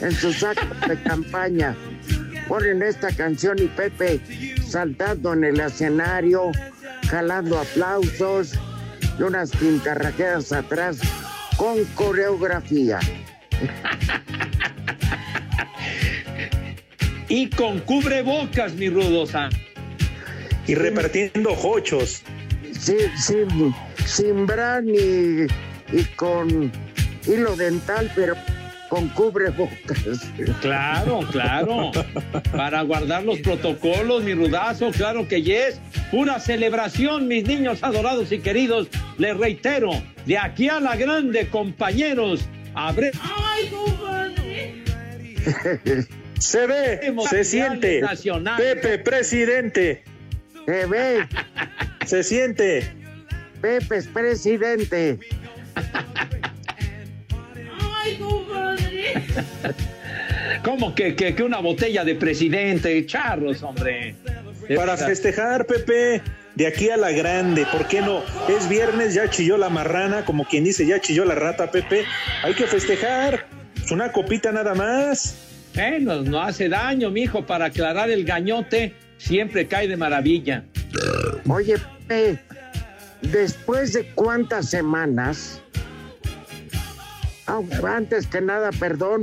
[0.00, 1.76] en sus actos de campaña.
[2.46, 4.20] Ponen esta canción y Pepe
[4.66, 6.50] saltando en el escenario,
[7.08, 8.54] jalando aplausos
[9.18, 10.98] y unas pintarraquedas atrás
[11.56, 13.00] con coreografía.
[17.28, 19.48] y con cubrebocas, mi rudosa.
[20.66, 22.22] Y repartiendo jochos.
[22.78, 23.74] Sí, sin,
[24.06, 25.46] sin bran y,
[25.92, 26.70] y con
[27.26, 28.34] hilo dental, pero
[28.88, 30.30] con cubrebocas.
[30.60, 31.92] Claro, claro.
[32.52, 35.80] Para guardar los protocolos, mi rudazo, claro que yes.
[36.10, 38.88] Pura celebración, mis niños adorados y queridos.
[39.18, 39.90] Les reitero,
[40.26, 43.12] de aquí a la grande, compañeros, abre.
[46.38, 48.02] se ve, se siente.
[48.56, 50.04] Pepe, presidente.
[50.66, 51.26] Se ve.
[52.06, 52.90] Se siente.
[53.60, 55.18] Pepe es presidente.
[60.64, 63.04] ¿Cómo que, que, una botella de presidente?
[63.06, 64.14] Charros, hombre.
[64.74, 66.22] Para festejar, Pepe,
[66.54, 68.22] de aquí a la grande, ¿por qué no?
[68.48, 72.04] Es viernes, ya chilló la marrana, como quien dice, ya chilló la rata, Pepe.
[72.42, 73.46] Hay que festejar.
[73.82, 75.36] Es una copita nada más.
[75.74, 80.64] Bueno, no hace daño, mijo, para aclarar el gañote, siempre cae de maravilla.
[81.48, 81.76] Oye,
[82.08, 82.40] Pepe,
[83.22, 85.62] después de cuántas semanas
[87.84, 89.22] antes que nada, perdón,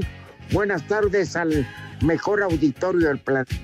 [0.52, 1.68] buenas tardes al
[2.02, 3.56] mejor auditorio del planeta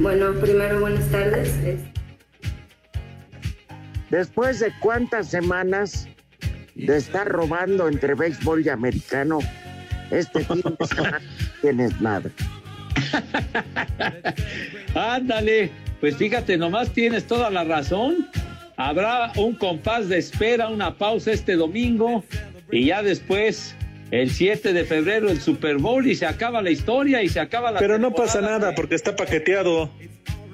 [0.00, 1.54] Bueno, primero buenas tardes.
[4.10, 6.08] Después de cuántas semanas
[6.74, 9.38] de estar robando entre béisbol y americano,
[10.10, 11.20] este fin de semana
[11.60, 12.30] tienes nada.
[14.94, 15.70] Ándale,
[16.00, 18.28] pues fíjate, nomás tienes toda la razón.
[18.76, 22.24] Habrá un compás de espera, una pausa este domingo
[22.72, 23.74] y ya después
[24.10, 27.70] el 7 de febrero el Super Bowl y se acaba la historia y se acaba
[27.70, 29.90] la Pero no pasa nada porque está paqueteado.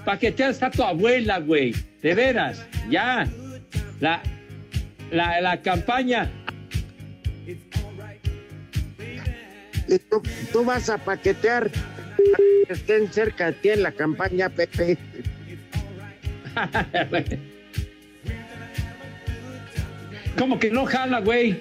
[0.04, 1.74] Paqueteada está tu abuela, güey.
[2.02, 3.26] De veras, ya.
[4.00, 4.22] La,
[5.10, 6.30] la, la campaña.
[9.88, 10.22] Y tú,
[10.52, 11.70] tú vas a paquetear
[12.66, 14.98] que estén cerca de ti en la campaña, Pepe.
[20.38, 21.56] ¿Cómo que no jala, güey?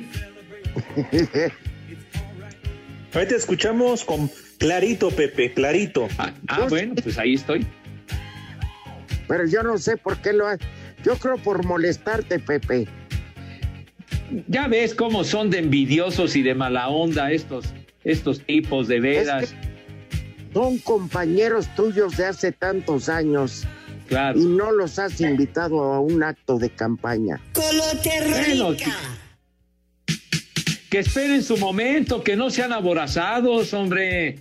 [3.14, 6.08] Ahí te escuchamos con clarito, Pepe, clarito.
[6.18, 7.66] Ah, ah bueno, pues ahí estoy.
[9.28, 10.66] Pero yo no sé por qué lo hace.
[11.04, 12.88] Yo creo por molestarte, Pepe.
[14.48, 17.74] Ya ves cómo son de envidiosos y de mala onda estos,
[18.04, 19.56] estos tipos de veras.
[20.54, 23.66] son compañeros tuyos de hace tantos años.
[24.08, 24.40] Claro.
[24.40, 27.40] Y no los has invitado a un acto de campaña.
[27.54, 28.20] Como te
[30.90, 34.40] que esperen su momento, que no sean aborazados, hombre.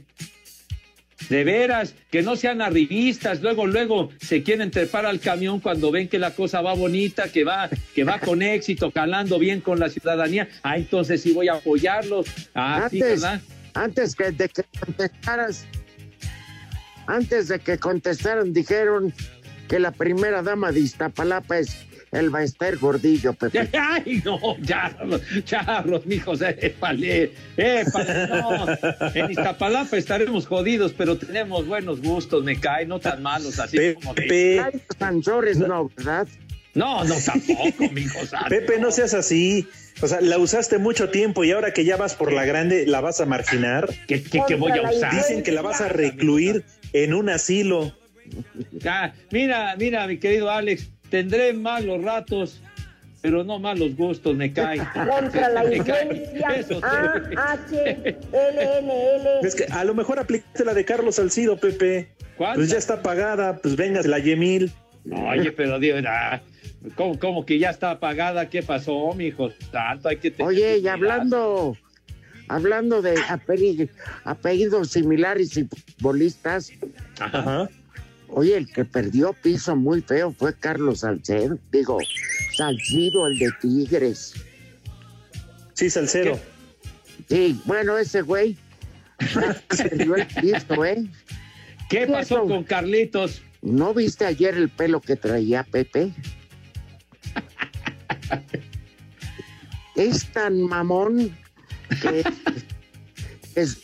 [1.29, 6.08] De veras, que no sean arribistas, luego, luego se quieren trepar al camión cuando ven
[6.08, 9.88] que la cosa va bonita, que va, que va con éxito, calando bien con la
[9.88, 10.49] ciudadanía.
[10.62, 12.26] Ah, entonces sí voy a apoyarlos.
[12.55, 13.41] Ah, antes, sí, ¿verdad?
[13.73, 15.67] Antes que, de que contestaras,
[17.06, 19.14] antes de que contestaran, dijeron
[19.69, 23.69] que la primera dama de Iztapalapa es el Baester Gordillo, Pepe.
[23.78, 24.96] Ay, no, ya,
[25.44, 28.66] charros, mijos, épale, épale, no.
[29.14, 33.94] En Iztapalapa estaremos jodidos, pero tenemos buenos gustos, me cae, no tan malos, así Pepe.
[33.94, 34.81] como de...
[34.99, 36.28] Sansores, no, ¿verdad?
[36.75, 38.49] No, no, tampoco, mijo santo.
[38.49, 39.69] Pepe, no seas así.
[40.02, 43.00] O sea, la usaste mucho tiempo y ahora que ya vas por la grande, ¿la
[43.00, 43.88] vas a marginar?
[44.08, 45.14] ¿Qué, qué, qué voy a usar?
[45.14, 47.96] Dicen que la vas a recluir en un asilo.
[48.84, 52.61] Ah, mira, mira, mi querido Alex, tendré malos ratos,
[53.22, 54.78] pero no malos gustos, me cae.
[55.08, 56.06] Contra la Me cae.
[56.06, 57.37] influencia Eso sí.
[57.37, 59.28] A-H-L-N-L.
[59.46, 62.08] Es que a lo mejor aplicaste la de Carlos Salcido, Pepe.
[62.37, 62.56] ¿Cuál?
[62.56, 64.72] Pues ya está pagada, pues venga, la Yemil.
[65.31, 66.02] Oye, pero Dios,
[66.96, 68.49] ¿cómo, cómo que ya está apagada?
[68.50, 69.50] ¿Qué pasó, mijo?
[69.70, 71.76] Tanto hay que tener Oye, y hablando,
[72.49, 73.88] hablando de apellidos,
[74.25, 76.72] apellidos similares y futbolistas,
[77.20, 77.69] Ajá.
[78.36, 81.98] Oye, el que perdió piso muy feo fue Carlos Salcedo, digo,
[82.56, 84.34] Salcido, el de Tigres.
[85.75, 86.38] Sí, Salcedo.
[87.28, 88.56] Sí, bueno, ese güey
[89.69, 91.06] perdió el piso, ¿eh?
[91.88, 92.46] ¿Qué pasó Eso.
[92.48, 93.40] con Carlitos?
[93.62, 96.12] ¿No viste ayer el pelo que traía Pepe?
[99.94, 101.36] es tan mamón
[102.02, 102.25] que,
[103.54, 103.78] es-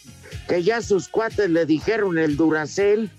[0.48, 3.10] que ya sus cuates le dijeron el Duracel.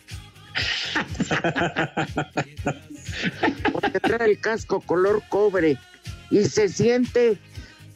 [3.72, 5.78] Porque trae el casco color cobre
[6.30, 7.38] y se siente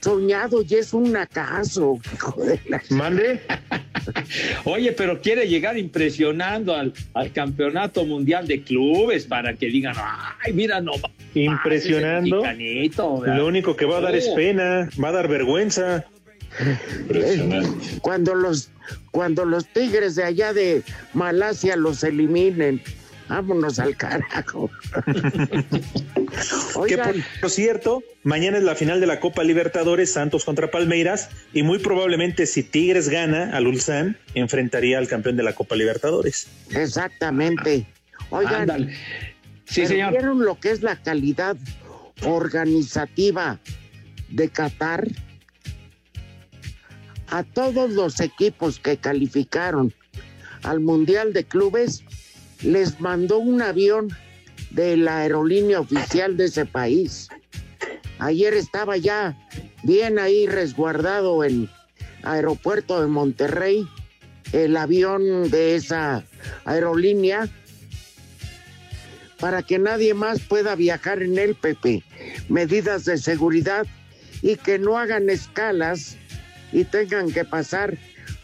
[0.02, 2.00] soñado y es un acaso.
[2.14, 3.42] hijo de la- Mande.
[4.66, 9.96] Oye, pero quiere llegar impresionando al, al campeonato mundial de clubes para que digan,
[10.44, 10.92] ay, mira, no.
[11.34, 12.44] Impresionando.
[13.26, 14.36] Lo único que va a dar es Oh.
[14.36, 16.06] pena, va a dar vergüenza.
[18.02, 18.70] cuando los
[19.12, 20.84] cuando los tigres de allá de
[21.14, 22.82] Malasia los eliminen.
[23.27, 24.69] Vámonos al carajo.
[26.25, 30.69] Que Oigan, por, por cierto, mañana es la final de la Copa Libertadores, Santos contra
[30.69, 35.75] Palmeiras, y muy probablemente si Tigres gana al Ulsan, enfrentaría al campeón de la Copa
[35.75, 36.48] Libertadores.
[36.72, 37.86] exactamente.
[38.30, 38.94] Oigan, Ándale.
[39.66, 40.12] Sí, señor.
[40.12, 41.56] ¿vieron lo que es la calidad
[42.24, 43.60] organizativa
[44.30, 45.07] de Qatar?
[47.30, 49.94] A todos los equipos que calificaron
[50.63, 52.04] al Mundial de Clubes,
[52.62, 54.10] les mandó un avión
[54.72, 57.30] de la aerolínea oficial de ese país.
[58.19, 59.38] Ayer estaba ya
[59.84, 61.69] bien ahí resguardado en
[62.24, 63.88] aeropuerto de Monterrey
[64.52, 66.24] el avión de esa
[66.66, 67.48] aerolínea
[69.40, 72.04] para que nadie más pueda viajar en él, Pepe.
[72.48, 73.86] Medidas de seguridad
[74.42, 76.18] y que no hagan escalas
[76.72, 77.98] y tengan que pasar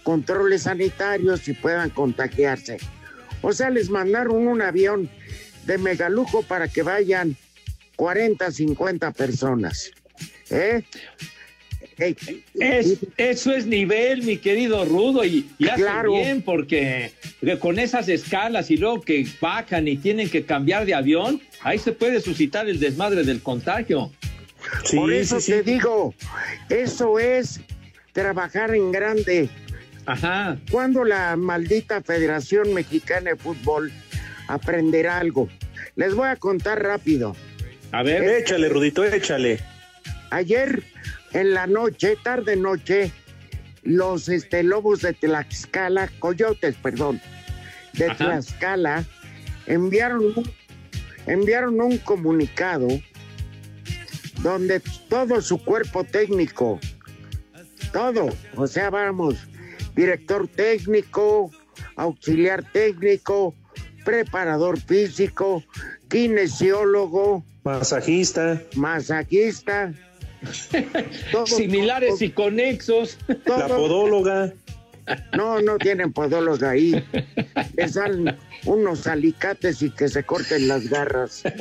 [0.03, 2.77] controles sanitarios y puedan contagiarse.
[3.41, 5.09] O sea, les mandaron un avión
[5.65, 7.35] de megalujo para que vayan
[7.95, 9.91] 40, 50 personas.
[10.49, 10.83] ¿Eh?
[12.59, 16.13] Es- eso es nivel, mi querido Rudo, y, y Claro.
[16.13, 17.11] bien porque
[17.59, 21.91] con esas escalas y luego que bajan y tienen que cambiar de avión, ahí se
[21.91, 24.11] puede suscitar el desmadre del contagio.
[24.85, 25.51] Sí, Por eso sí, sí.
[25.51, 26.13] te digo,
[26.69, 27.59] eso es
[28.13, 29.49] trabajar en grande.
[30.11, 30.57] Ajá.
[30.69, 33.93] ¿Cuándo la maldita Federación Mexicana de Fútbol
[34.47, 35.47] aprenderá algo?
[35.95, 37.33] Les voy a contar rápido.
[37.93, 39.59] A ver, Échale, Rudito, échale.
[40.29, 40.83] Ayer
[41.31, 43.11] en la noche, tarde noche,
[43.83, 47.21] los este, lobos de Tlaxcala, coyotes, perdón,
[47.93, 48.15] de Ajá.
[48.15, 49.05] Tlaxcala,
[49.65, 50.51] enviaron un,
[51.25, 52.87] enviaron un comunicado
[54.41, 56.81] donde todo su cuerpo técnico,
[57.93, 59.47] todo, o sea, vamos,
[59.95, 61.51] director técnico,
[61.95, 63.53] auxiliar técnico,
[64.03, 65.63] preparador físico,
[66.09, 69.93] kinesiólogo, Masajista, masajista.
[71.45, 73.17] similares y conexos.
[73.45, 74.51] la podóloga.
[75.35, 77.03] No, no tienen podólogos ahí.
[77.75, 81.43] Les dan unos alicates y que se corten las garras.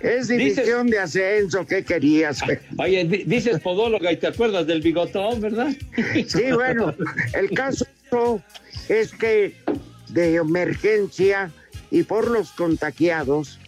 [0.00, 2.40] Es división de ascenso, ¿qué querías?
[2.42, 2.58] güey?
[2.78, 5.72] Oye, di- dices podóloga y te acuerdas del bigotón, ¿verdad?
[6.28, 6.94] Sí, bueno,
[7.34, 7.84] el caso
[8.88, 9.54] es que
[10.10, 11.50] de emergencia
[11.90, 13.58] y por los contagiados,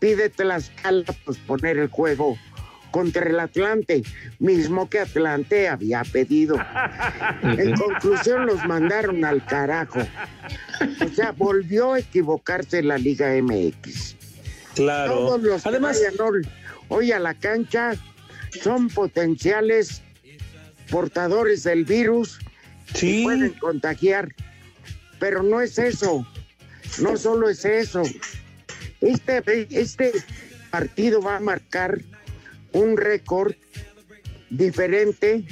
[0.00, 2.36] pide Tlaxcala posponer el juego
[2.90, 4.02] contra el Atlante,
[4.38, 6.56] mismo que Atlante había pedido.
[7.42, 10.00] En conclusión, los mandaron al carajo.
[11.04, 14.15] O sea, volvió a equivocarse la Liga MX.
[14.76, 15.14] Claro.
[15.14, 16.00] Todos los Además,
[16.88, 17.94] hoy a la cancha
[18.62, 20.02] son potenciales
[20.90, 22.38] portadores del virus
[22.94, 23.24] sí.
[23.24, 24.34] pueden contagiar.
[25.18, 26.26] Pero no es eso.
[27.00, 28.02] No solo es eso.
[29.00, 30.12] Este, este
[30.70, 31.98] partido va a marcar
[32.72, 33.54] un récord
[34.50, 35.44] diferente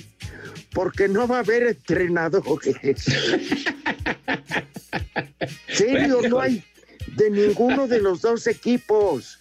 [0.73, 2.77] porque no va a haber entrenadores.
[5.69, 6.63] Serio, no hay
[7.17, 9.39] de ninguno de los dos equipos.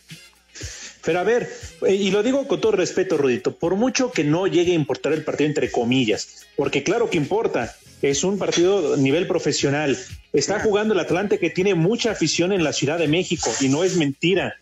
[1.03, 1.49] Pero a ver,
[1.85, 5.13] eh, y lo digo con todo respeto, Rudito, por mucho que no llegue a importar
[5.13, 9.97] el partido entre comillas, porque claro que importa, es un partido a nivel profesional.
[10.31, 13.83] Está jugando el Atlante que tiene mucha afición en la Ciudad de México y no
[13.83, 14.55] es mentira.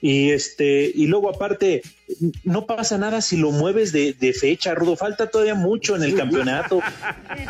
[0.00, 1.82] Y este, y luego aparte,
[2.44, 4.96] no pasa nada si lo mueves de, fecha, Rudo.
[4.96, 6.80] Falta todavía mucho en el campeonato.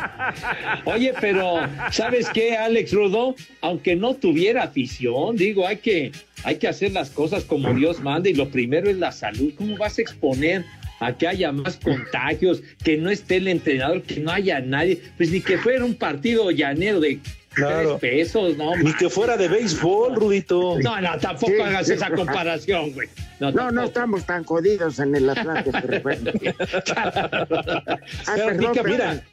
[0.84, 1.60] Oye, pero
[1.92, 3.34] ¿sabes qué, Alex Rudo?
[3.60, 6.12] Aunque no tuviera afición, digo, hay que,
[6.44, 9.52] hay que hacer las cosas como Dios manda, y lo primero es la salud.
[9.56, 10.64] ¿Cómo vas a exponer
[11.00, 15.00] a que haya más contagios, que no esté el entrenador, que no haya nadie?
[15.16, 17.20] Pues ni que fuera un partido llanero de
[17.56, 17.98] Claro.
[17.98, 18.76] pesos, no.
[18.76, 20.78] Ni que fuera de béisbol, Rudito.
[20.78, 23.08] No, no, tampoco hagas esa comparación, güey.
[23.40, 25.78] No, no, estamos tan jodidos en el Atlántico.
[28.26, 28.36] ah,
[28.84, 29.24] mira,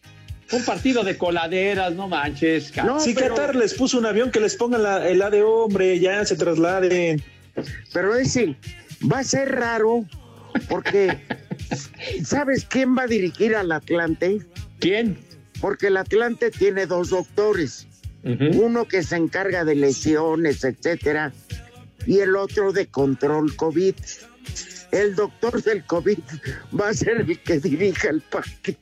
[0.54, 2.74] un partido de coladeras, no manches.
[2.78, 6.00] No, si Qatar les puso un avión que les pongan la, el A de hombre,
[6.00, 7.22] ya se trasladen.
[7.92, 8.56] Pero ese
[9.12, 10.06] va a ser raro
[10.70, 11.20] porque
[12.24, 14.40] ¿sabes quién va a dirigir al Atlante?
[14.80, 15.18] ¿Quién?
[15.60, 17.88] Porque el Atlante tiene dos doctores
[18.24, 21.34] uno que se encarga de lesiones, etcétera,
[22.06, 23.96] y el otro de control COVID.
[24.92, 26.20] El doctor del COVID
[26.80, 28.78] va a ser el que dirija el parque.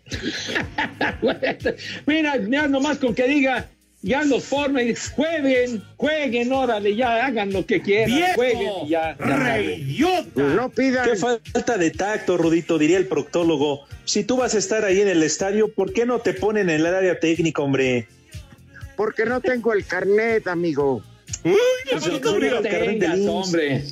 [2.05, 3.69] Mira, mira nomás con que diga,
[4.01, 9.15] ya los formen, jueguen, jueguen, órale, ya hagan lo que quieran, jueguen ya.
[10.35, 11.07] No pidan.
[11.09, 13.85] Qué falta de tacto, Rudito, diría el proctólogo.
[14.03, 16.81] Si tú vas a estar ahí en el estadio, ¿por qué no te ponen en
[16.81, 18.07] el área técnica, hombre?
[18.95, 21.03] Porque no tengo el carnet, amigo.
[21.43, 21.57] Uy,
[21.89, 22.21] pues el
[22.61, 23.83] tengas, hombre.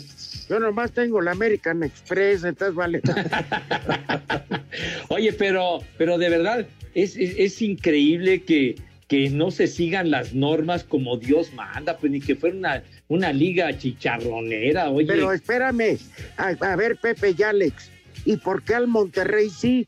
[0.50, 3.02] Yo nomás tengo la American Express, entonces vale.
[5.10, 8.76] Oye, pero, pero de verdad, es, es, increíble que,
[9.08, 13.32] que no se sigan las normas como Dios manda, pues ni que fuera una, una
[13.32, 15.08] liga chicharronera, oye.
[15.08, 16.00] Pero espérame,
[16.38, 17.92] a, ver, Pepe y Alex,
[18.26, 19.88] ¿y por qué al Monterrey sí?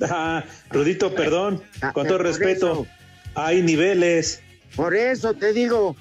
[0.00, 2.86] Ah, Rudito, perdón, ah, con todo respeto.
[3.34, 4.42] Hay niveles.
[4.76, 5.96] Por eso te digo,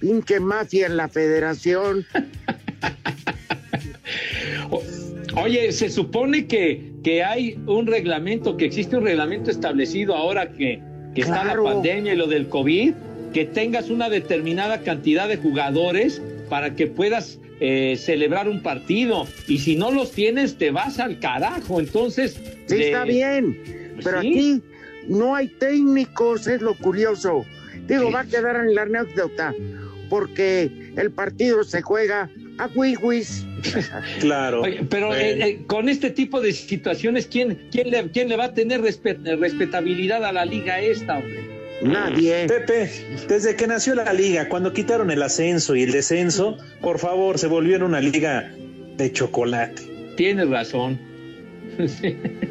[0.00, 2.06] pinche mafia en la federación.
[5.36, 10.80] Oye, se supone que, que hay un reglamento, que existe un reglamento establecido ahora que,
[11.14, 12.94] que está la pandemia y lo del COVID,
[13.32, 19.28] que tengas una determinada cantidad de jugadores para que puedas eh, celebrar un partido.
[19.46, 21.78] Y si no los tienes, te vas al carajo.
[21.78, 22.40] Entonces.
[22.66, 23.56] Sí, está bien.
[24.02, 24.62] Pero aquí
[25.10, 27.44] no hay técnicos, es lo curioso.
[27.86, 29.52] Digo, va a quedar en la anécdota,
[30.08, 33.44] porque el partido se juega a Wiwis.
[34.20, 34.62] Claro.
[34.88, 38.54] pero eh, eh, con este tipo de situaciones, ¿quién, quién, le, quién le va a
[38.54, 41.50] tener respetabilidad a la liga esta, hombre?
[41.82, 42.46] Nadie.
[42.46, 42.90] Pepe,
[43.28, 47.48] desde que nació la liga, cuando quitaron el ascenso y el descenso, por favor, se
[47.48, 48.52] volvieron una liga
[48.96, 49.82] de chocolate.
[50.16, 50.98] Tienes razón.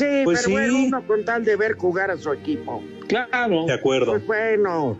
[0.00, 2.82] Sí, pues pero bueno, uno con tal de ver jugar a su equipo.
[3.06, 3.66] Claro.
[3.66, 4.12] De acuerdo.
[4.12, 4.98] Pues bueno,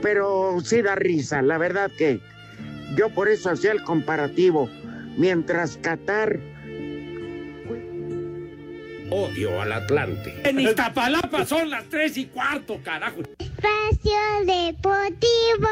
[0.00, 2.20] pero sí da risa, la verdad que
[2.96, 4.70] yo por eso hacía el comparativo.
[5.16, 6.38] Mientras Qatar
[9.10, 10.34] Odio al Atlante.
[10.44, 13.22] En Iztapalapa son las tres y cuarto, carajo.
[13.38, 15.68] Espacio Deportivo.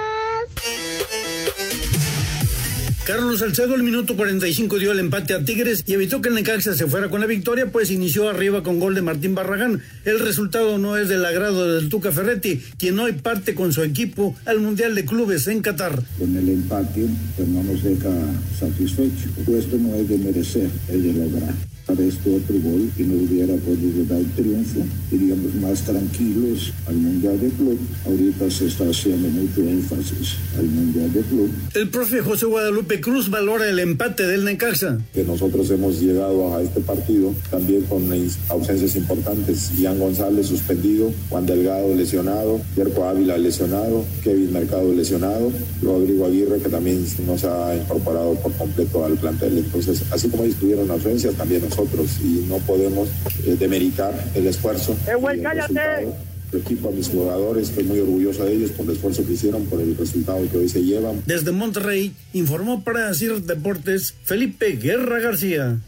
[3.07, 6.75] Carlos Salcedo, el minuto 45 dio el empate a Tigres y evitó que el Necaxa
[6.75, 9.83] se fuera con la victoria, pues inició arriba con gol de Martín Barragán.
[10.07, 14.35] El resultado no es del agrado del Tuca Ferretti, quien hoy parte con su equipo
[14.47, 16.03] al Mundial de Clubes en Qatar.
[16.19, 17.07] Con el empate,
[17.37, 18.11] pues no nos deja
[18.59, 19.33] satisfechos.
[19.37, 21.74] Esto no es de merecer, es de lograr.
[21.87, 24.81] Para este otro gol que nos hubiera podido dar triunfo.
[25.13, 27.79] Iríamos más tranquilos al Mundial de Club.
[28.07, 31.51] Ahorita se está haciendo mucho énfasis al Mundial de Club.
[31.75, 34.99] El profe José Guadalupe Cruz valora el empate del Necaxa.
[35.13, 38.05] Que nosotros hemos llegado a este partido también con
[38.49, 39.73] ausencias importantes.
[39.79, 46.69] Ian González suspendido, Juan Delgado lesionado, Yerko Ávila lesionado, Kevin Mercado lesionado, Rodrigo Aguirre que
[46.69, 49.59] también no se ha incorporado por completo al plantel.
[49.59, 53.09] Entonces, así como ellos tuvieron ausencias, también nosotros y no podemos
[53.47, 54.97] eh, demeritar el esfuerzo.
[55.09, 56.09] ¡Eh, güey, cállate!
[56.53, 59.81] Equipo, a mis jugadores, estoy muy orgulloso de ellos por el esfuerzo que hicieron, por
[59.81, 61.21] el resultado que hoy se llevan.
[61.27, 65.81] Desde Monterrey, informó para CIR Deportes Felipe Guerra García.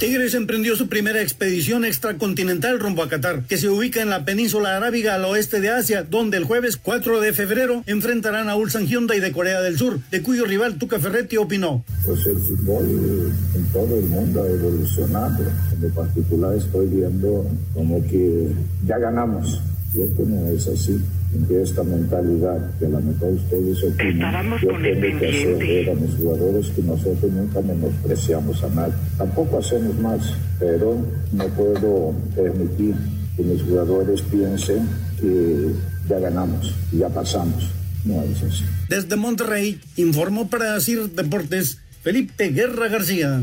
[0.00, 4.74] Tigres emprendió su primera expedición extracontinental rumbo a Qatar, que se ubica en la península
[4.74, 9.20] arábiga al oeste de Asia, donde el jueves 4 de febrero enfrentarán a Ulsan Hyundai
[9.20, 11.84] de Corea del Sur, de cuyo rival Tuca Ferretti opinó.
[12.06, 15.44] Pues el fútbol en todo el mundo ha evolucionado.
[15.82, 18.48] En particular estoy viendo como que
[18.86, 19.60] ya ganamos.
[19.92, 20.98] No es así
[21.32, 25.94] de esta mentalidad que a lo mejor ustedes opinan, yo tengo que hacer ver a
[25.94, 28.94] mis jugadores que nosotros nunca menospreciamos a nadie.
[29.16, 30.96] Tampoco hacemos más, pero
[31.32, 32.94] no puedo permitir
[33.36, 34.88] que mis jugadores piensen
[35.20, 35.70] que
[36.08, 37.70] ya ganamos, ya pasamos.
[38.04, 38.64] No es así.
[38.88, 43.42] Desde Monterrey, informó para decir Deportes Felipe Guerra García.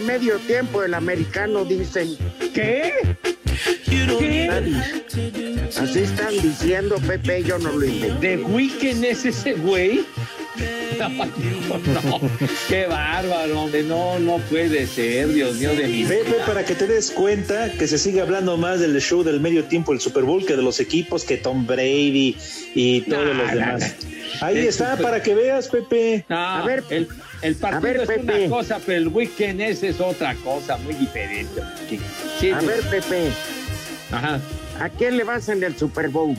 [0.00, 2.16] Medio tiempo el americano dicen.
[2.52, 2.92] ¿Qué?
[5.80, 8.36] Así están diciendo, Pepe, yo no lo inventé.
[8.36, 10.04] ¿De Weekend es ese güey?
[10.98, 12.20] No,
[12.68, 16.86] qué bárbaro, hombre, no, no puede ser, Dios mío de mi Pepe, para que te
[16.86, 20.46] des cuenta que se sigue hablando más del show del medio tiempo, el Super Bowl,
[20.46, 22.36] que de los equipos, que Tom Brady
[22.74, 23.96] y todos los demás.
[24.40, 26.24] Ahí está, para que veas, Pepe.
[26.28, 27.08] a ver, el,
[27.42, 31.60] el partido es una cosa, pero el weekend ese es otra cosa, muy diferente.
[31.60, 33.30] a ver, Pepe.
[34.10, 34.40] Ajá.
[34.80, 36.36] ¿A quién le vas en el Super Bowl?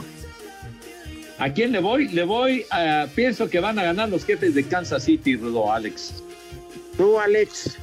[1.37, 2.07] ¿A quién le voy?
[2.09, 6.23] Le voy, a, pienso que van a ganar los jefes de Kansas City, Rudo, Alex.
[6.97, 7.77] ¿Tú, Alex?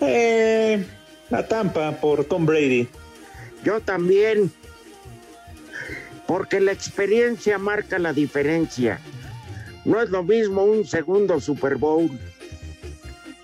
[0.00, 0.84] Eh,
[1.30, 2.88] la Tampa por Tom Brady.
[3.64, 4.52] Yo también.
[6.26, 8.98] Porque la experiencia marca la diferencia.
[9.84, 12.10] No es lo mismo un segundo Super Bowl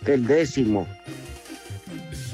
[0.05, 0.87] que el décimo.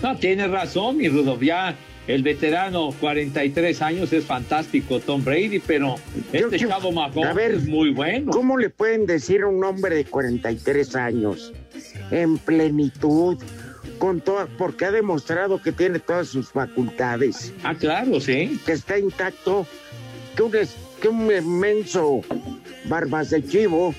[0.03, 1.43] No, tiene razón, mi Rudolf.
[1.43, 1.75] Ya
[2.07, 5.97] el veterano, 43 años, es fantástico, Tom Brady, pero
[6.33, 8.31] este chavo Mahomes es muy bueno.
[8.31, 11.53] ¿Cómo le pueden decir a un hombre de 43 años
[12.11, 13.39] en plenitud?
[13.99, 17.55] Con todas, porque ha demostrado que tiene todas sus facultades.
[17.65, 18.61] Ah, claro, sí.
[18.67, 19.67] Que está intacto,
[20.37, 20.53] que un,
[21.01, 22.21] que un inmenso
[22.85, 23.95] barbas de chivo,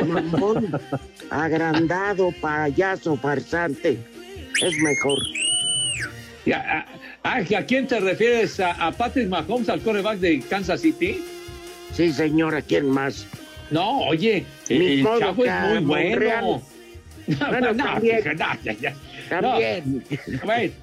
[1.30, 3.98] agrandado, payaso, farsante,
[4.62, 5.18] es mejor.
[6.54, 6.86] ¿A,
[7.22, 8.60] a, quién te refieres?
[8.60, 11.24] ¿A, Patrick Mahomes, al coreback de Kansas City?
[11.92, 13.26] Sí, señora, ¿quién más?
[13.70, 16.62] No, oye, el, chavo es muy bueno.
[17.26, 18.22] Bueno, también.
[19.28, 20.02] también.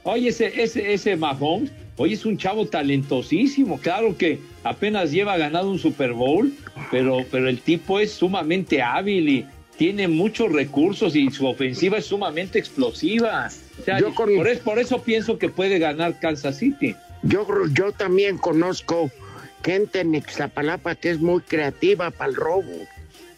[0.03, 5.69] oye, ese, ese, ese Mahomes Hoy es un chavo talentosísimo, claro que apenas lleva ganado
[5.69, 6.51] un Super Bowl,
[6.89, 9.45] pero, pero el tipo es sumamente hábil y
[9.77, 13.49] tiene muchos recursos y su ofensiva es sumamente explosiva.
[14.15, 16.95] por, por, eso pienso que puede ganar Kansas City.
[17.21, 19.11] Yo, yo también conozco
[19.63, 22.71] gente en Ixtapalapa que es muy creativa para el robo.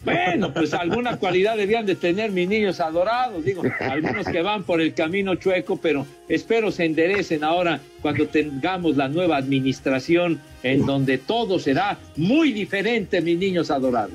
[0.06, 4.80] Bueno, pues alguna cualidad debían de tener mis niños adorados, digo, algunos que van por
[4.80, 11.18] el camino chueco, pero espero se enderecen ahora cuando tengamos la nueva administración en donde
[11.18, 14.14] todo será muy diferente, mis niños adorados.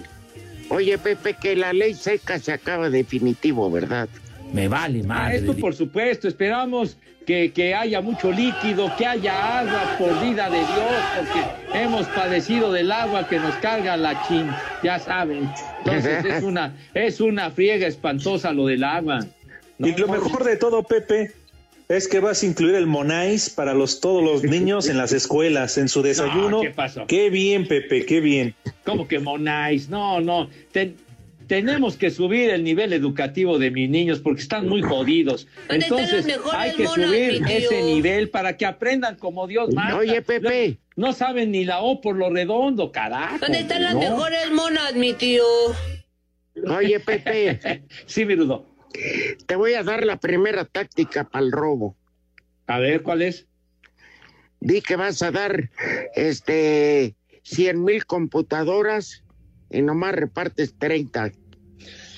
[0.69, 4.07] Oye, Pepe, que la ley seca se acaba definitivo, ¿verdad?
[4.53, 5.37] Me vale madre.
[5.37, 10.57] Esto por supuesto, esperamos que, que, haya mucho líquido, que haya agua por vida de
[10.57, 14.49] Dios, porque hemos padecido del agua que nos carga la chin,
[14.83, 15.49] ya saben.
[15.79, 19.25] Entonces es una, es una friega espantosa lo del agua.
[19.79, 21.31] y lo mejor de todo, Pepe,
[21.87, 25.77] es que vas a incluir el Monais para los, todos los niños en las escuelas,
[25.77, 26.61] en su desayuno.
[26.61, 27.05] ¿Qué pasó?
[27.07, 28.55] Qué bien, Pepe, qué bien.
[28.85, 29.89] ¿Cómo que Monais?
[29.89, 30.49] No, no.
[30.71, 30.95] Ten,
[31.51, 35.49] tenemos que subir el nivel educativo de mis niños porque están muy jodidos.
[35.67, 39.97] Entonces hay que subir ese nivel para que aprendan como Dios manda.
[39.97, 40.79] Oye, Pepe.
[40.95, 43.39] No, no saben ni la O por lo redondo, carajo.
[43.39, 45.43] ¿Dónde están las mejores monas, mi tío?
[46.69, 47.83] Oye, Pepe.
[48.05, 48.65] sí, Virudo.
[49.45, 51.97] Te voy a dar la primera táctica para el robo.
[52.67, 53.45] A ver, ¿cuál es?
[54.61, 55.69] Di que vas a dar
[56.15, 59.25] este 100 mil computadoras
[59.69, 61.33] y nomás repartes 30.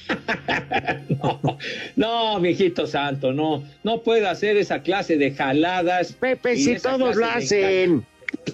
[1.09, 1.57] no,
[1.95, 6.13] no, mijito santo, no, no puedo hacer esa clase de jaladas.
[6.13, 8.05] Pepe, si todos lo hacen.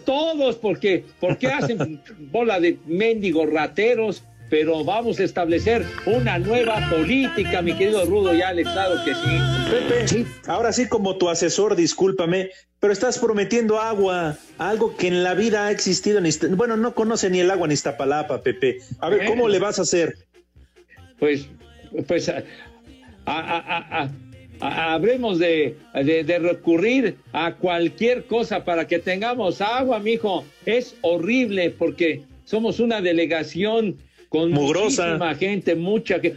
[0.06, 7.62] Todos, porque, porque hacen bola de mendigos rateros, pero vamos a establecer una nueva política,
[7.62, 9.70] mi querido Rudo y Alex, claro que sí.
[9.70, 10.26] Pepe, ¿Sí?
[10.48, 15.68] ahora sí como tu asesor, discúlpame, pero estás prometiendo agua, algo que en la vida
[15.68, 18.80] ha existido en Bueno, no conoce ni el agua en Iztapalapa, Pepe.
[19.00, 20.16] A ver, ¿cómo le vas a hacer?
[21.20, 21.48] Pues,
[22.08, 22.44] pues, a,
[23.26, 24.10] a,
[24.62, 30.46] a, habremos de, de, de, recurrir a cualquier cosa para que tengamos agua, mijo.
[30.66, 33.98] Es horrible porque somos una delegación
[34.30, 35.04] con Mugrosa.
[35.06, 36.36] muchísima gente, mucha que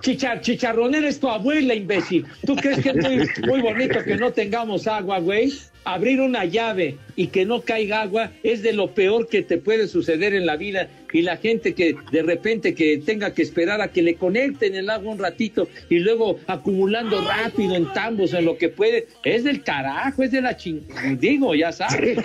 [0.00, 2.24] Chichar, chicharronera es tu abuela, imbécil.
[2.46, 5.52] ¿Tú crees que es muy, muy bonito que no tengamos agua, güey?
[5.84, 9.88] Abrir una llave y que no caiga agua es de lo peor que te puede
[9.88, 10.88] suceder en la vida.
[11.12, 14.90] Y la gente que de repente que tenga que esperar a que le conecten el
[14.90, 19.62] agua un ratito y luego acumulando rápido en tambos en lo que puede, es del
[19.62, 20.80] carajo, es de la ching...
[21.18, 22.18] Digo, ya sabes.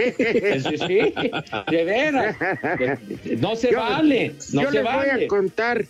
[0.86, 1.13] Sí,
[1.71, 2.36] de veras.
[3.39, 4.34] No se yo, vale.
[4.54, 5.13] No yo se les vale.
[5.13, 5.86] voy a contar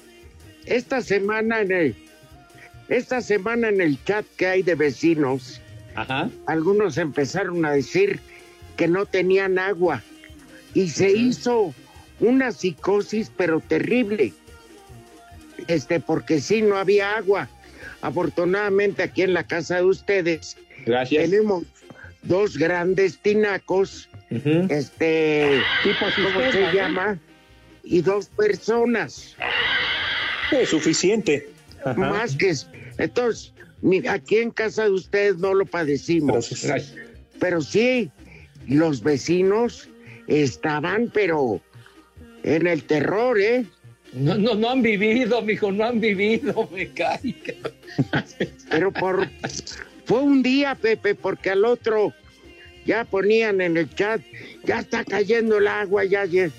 [0.66, 1.96] esta semana en el
[2.88, 5.60] esta semana en el chat que hay de vecinos,
[5.96, 6.30] Ajá.
[6.46, 8.20] algunos empezaron a decir
[8.78, 10.04] que no tenían agua
[10.76, 11.74] y se hizo
[12.20, 14.34] una psicosis pero terrible.
[15.68, 17.48] Este porque sí no había agua.
[18.02, 21.30] Afortunadamente aquí en la casa de ustedes Gracias.
[21.30, 21.64] tenemos
[22.24, 24.72] dos grandes tinacos, Uh -huh.
[24.72, 26.74] este, tipo ¿cómo se ¿no?
[26.74, 27.20] llama?
[27.84, 29.36] Y dos personas.
[30.52, 31.48] Es suficiente.
[31.86, 31.94] Ajá.
[31.94, 32.52] Más que.
[32.98, 33.54] Entonces,
[34.10, 36.50] aquí en casa de ustedes no lo padecimos.
[36.64, 36.96] Gracias.
[37.40, 38.10] Pero sí,
[38.68, 39.88] los vecinos
[40.28, 41.62] estaban, pero
[42.46, 43.66] en el terror, ¿eh?
[44.14, 47.36] No, no, no han vivido, mijo, no han vivido, me cae.
[48.70, 49.28] Pero por.
[50.06, 52.14] Fue un día, Pepe, porque al otro
[52.86, 54.22] ya ponían en el chat,
[54.64, 56.52] ya está cayendo el agua, ya, ya,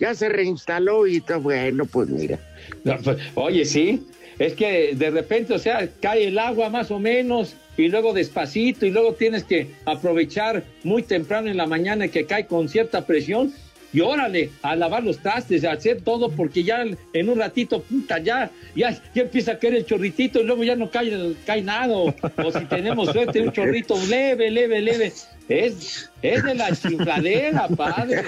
[0.00, 1.40] ya se reinstaló y todo.
[1.42, 2.38] Bueno, pues mira.
[2.84, 4.06] No, pues, Oye, sí,
[4.38, 8.86] es que de repente, o sea, cae el agua más o menos y luego despacito
[8.86, 13.52] y luego tienes que aprovechar muy temprano en la mañana que cae con cierta presión
[13.92, 18.18] y órale, a lavar los trastes, a hacer todo porque ya en un ratito, puta,
[18.18, 21.94] ya, ya, ya empieza a caer el chorritito y luego ya no cae, cae nada
[21.94, 25.12] o, o si tenemos suerte un chorrito leve, leve, leve.
[25.48, 28.22] Es, es de la chifladera, padre.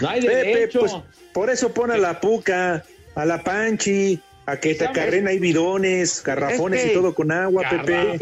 [0.00, 0.80] No hay Pepe, derecho.
[0.80, 0.96] pues
[1.32, 2.82] por eso pone a la puca,
[3.14, 8.18] a la panchi, a que te acarren ahí bidones, garrafones y todo con agua, Pepe.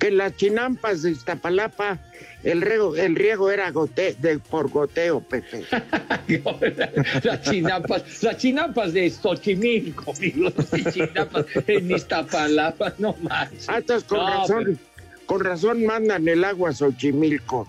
[0.00, 1.98] Que en las chinampas de Iztapalapa
[2.42, 5.62] el riego, el riego era gote, de, por goteo, Pepe.
[7.22, 13.50] las chinampas, las chinampas de Xochimilco, las chinampas en Iztapalapa, no más.
[13.68, 14.78] Ah, entonces con No, razón,
[15.26, 17.68] con razón mandan el agua a Xochimilco.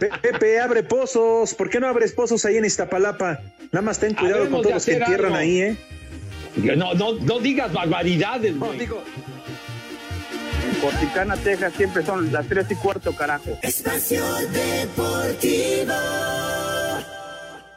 [0.00, 1.52] Pe- Pepe, abre pozos.
[1.54, 3.40] ¿Por qué no abres pozos ahí en Iztapalapa?
[3.72, 5.36] Nada más ten cuidado Habremos con todos los que entierran algo.
[5.36, 5.76] ahí, ¿eh?
[6.76, 8.88] No, no, no digas barbaridades, güey.
[10.80, 13.58] Corticana, Texas, siempre son las tres y cuarto, carajo.
[13.62, 15.94] Espacio Deportivo.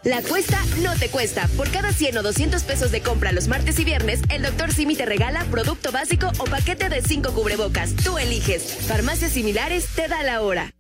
[0.04, 1.48] La cuesta no te cuesta.
[1.56, 4.96] Por cada 100 o 200 pesos de compra los martes y viernes, el doctor Simi
[4.96, 7.96] te regala producto básico o paquete de 5 cubrebocas.
[7.98, 8.88] Tú eliges.
[8.88, 10.74] Farmacias similares te da la hora.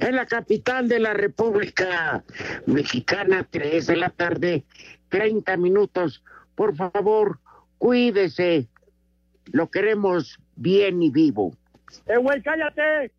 [0.00, 2.24] En la capital de la República
[2.64, 4.64] Mexicana, 3 de la tarde,
[5.10, 6.22] 30 minutos.
[6.54, 7.40] Por favor,
[7.76, 8.68] cuídese.
[9.50, 11.56] Lo queremos bien y vivo.
[12.06, 13.12] ¡Eh, güey, cállate!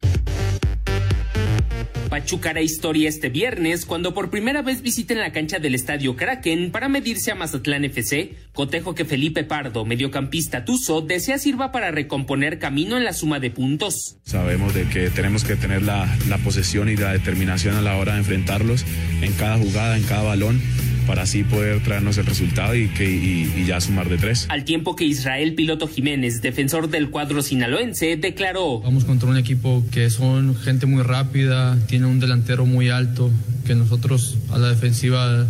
[2.14, 6.72] Pachuca hará historia este viernes cuando por primera vez visiten la cancha del Estadio Kraken
[6.72, 12.60] para medirse a Mazatlán FC, cotejo que Felipe Pardo, mediocampista tuzo, desea sirva para recomponer
[12.60, 14.18] camino en la suma de puntos.
[14.26, 18.14] Sabemos de que tenemos que tener la, la posesión y la determinación a la hora
[18.14, 18.86] de enfrentarlos
[19.24, 20.62] en cada jugada, en cada balón
[21.08, 24.46] para así poder traernos el resultado y, que, y, ya sumar de tres.
[24.50, 28.80] Al tiempo que Israel Piloto Jiménez, defensor del cuadro sinaloense, declaró.
[28.82, 33.32] Vamos contra un equipo que son gente muy rápida, tiene un delantero muy alto,
[33.66, 35.46] que nosotros a la defensiva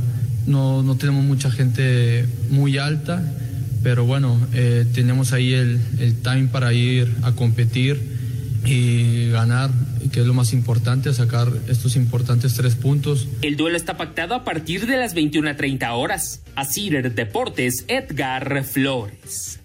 [0.45, 3.23] no, no tenemos mucha gente muy alta,
[3.81, 8.12] pero bueno, eh, tenemos ahí el, el time para ir a competir
[8.65, 9.69] y ganar,
[10.11, 13.27] que es lo más importante, sacar estos importantes tres puntos.
[13.41, 16.41] El duelo está pactado a partir de las 21.30 horas.
[16.55, 19.59] A Cider Deportes, Edgar Flores.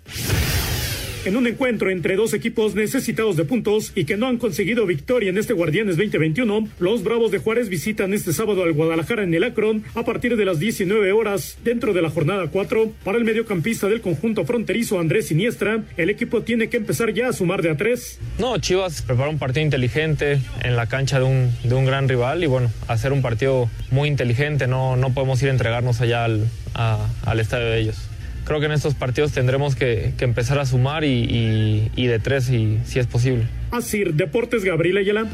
[1.29, 5.29] En un encuentro entre dos equipos necesitados de puntos y que no han conseguido victoria
[5.29, 9.45] en este Guardianes 2021, los Bravos de Juárez visitan este sábado al Guadalajara en el
[9.45, 11.59] Akron a partir de las 19 horas.
[11.63, 16.41] Dentro de la jornada 4, para el mediocampista del conjunto fronterizo Andrés Siniestra, el equipo
[16.45, 18.19] tiene que empezar ya a sumar de a tres.
[18.39, 22.43] No, Chivas prepara un partido inteligente en la cancha de un, de un gran rival
[22.43, 26.49] y bueno, hacer un partido muy inteligente, no, no podemos ir a entregarnos allá al,
[26.73, 28.08] al estadio de ellos
[28.49, 32.99] creo que en estos partidos tendremos que, empezar a sumar y, de tres si, si
[32.99, 33.47] es posible.
[33.71, 35.27] Así, Deportes Gabriel Ayala.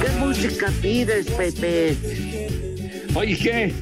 [0.00, 1.96] ¿Qué música pides, Pepe?
[3.14, 3.72] Oye, ¿qué?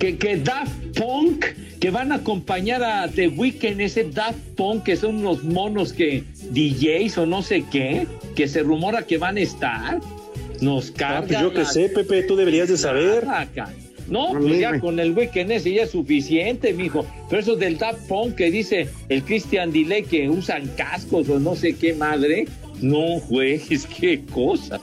[0.00, 1.44] Que, que Daft Punk
[1.80, 6.24] que van a acompañar a The Weeknd, ese Daft Punk, que son unos monos que
[6.50, 10.00] DJs o no sé qué, que se rumora que van a estar.
[10.60, 11.26] Nos ah, cargan.
[11.28, 13.26] Pues yo que sé, Pepe, tú deberías de saber.
[14.08, 17.06] No, pues ya con el Weeknd ese ya es suficiente, mijo.
[17.28, 21.56] Pero eso del Daft Punk que dice el Christian Delay que usan cascos o no
[21.56, 22.46] sé qué madre.
[22.80, 24.80] No, güey, es qué cosa.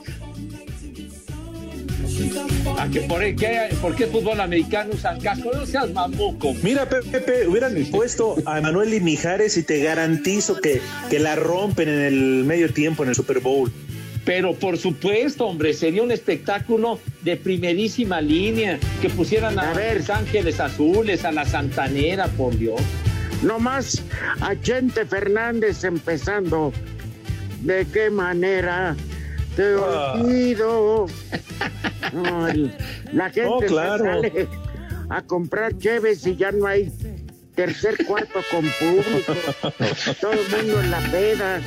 [2.82, 5.52] ¿A que por, qué, ¿Por qué fútbol americano usan casco?
[5.54, 6.52] No seas mamuco.
[6.64, 11.88] Mira, Pepe, hubieran puesto a Manuel y Mijares y te garantizo que, que la rompen
[11.88, 13.72] en el medio tiempo en el Super Bowl.
[14.24, 20.10] Pero por supuesto, hombre, sería un espectáculo de primerísima línea que pusieran a, ver Los
[20.10, 22.80] Ángeles Azules, a la Santanera, por Dios.
[23.44, 24.02] Nomás
[24.40, 26.72] a Chente Fernández empezando.
[27.60, 28.96] ¿De qué manera
[29.54, 30.20] te ah.
[33.12, 34.48] la gente sale
[35.08, 36.92] a comprar cheves y ya no hay
[37.54, 39.34] tercer cuarto con público.
[40.20, 41.60] Todo el mundo en la peda.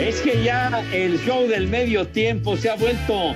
[0.00, 3.34] Es que ya el show del medio tiempo se ha vuelto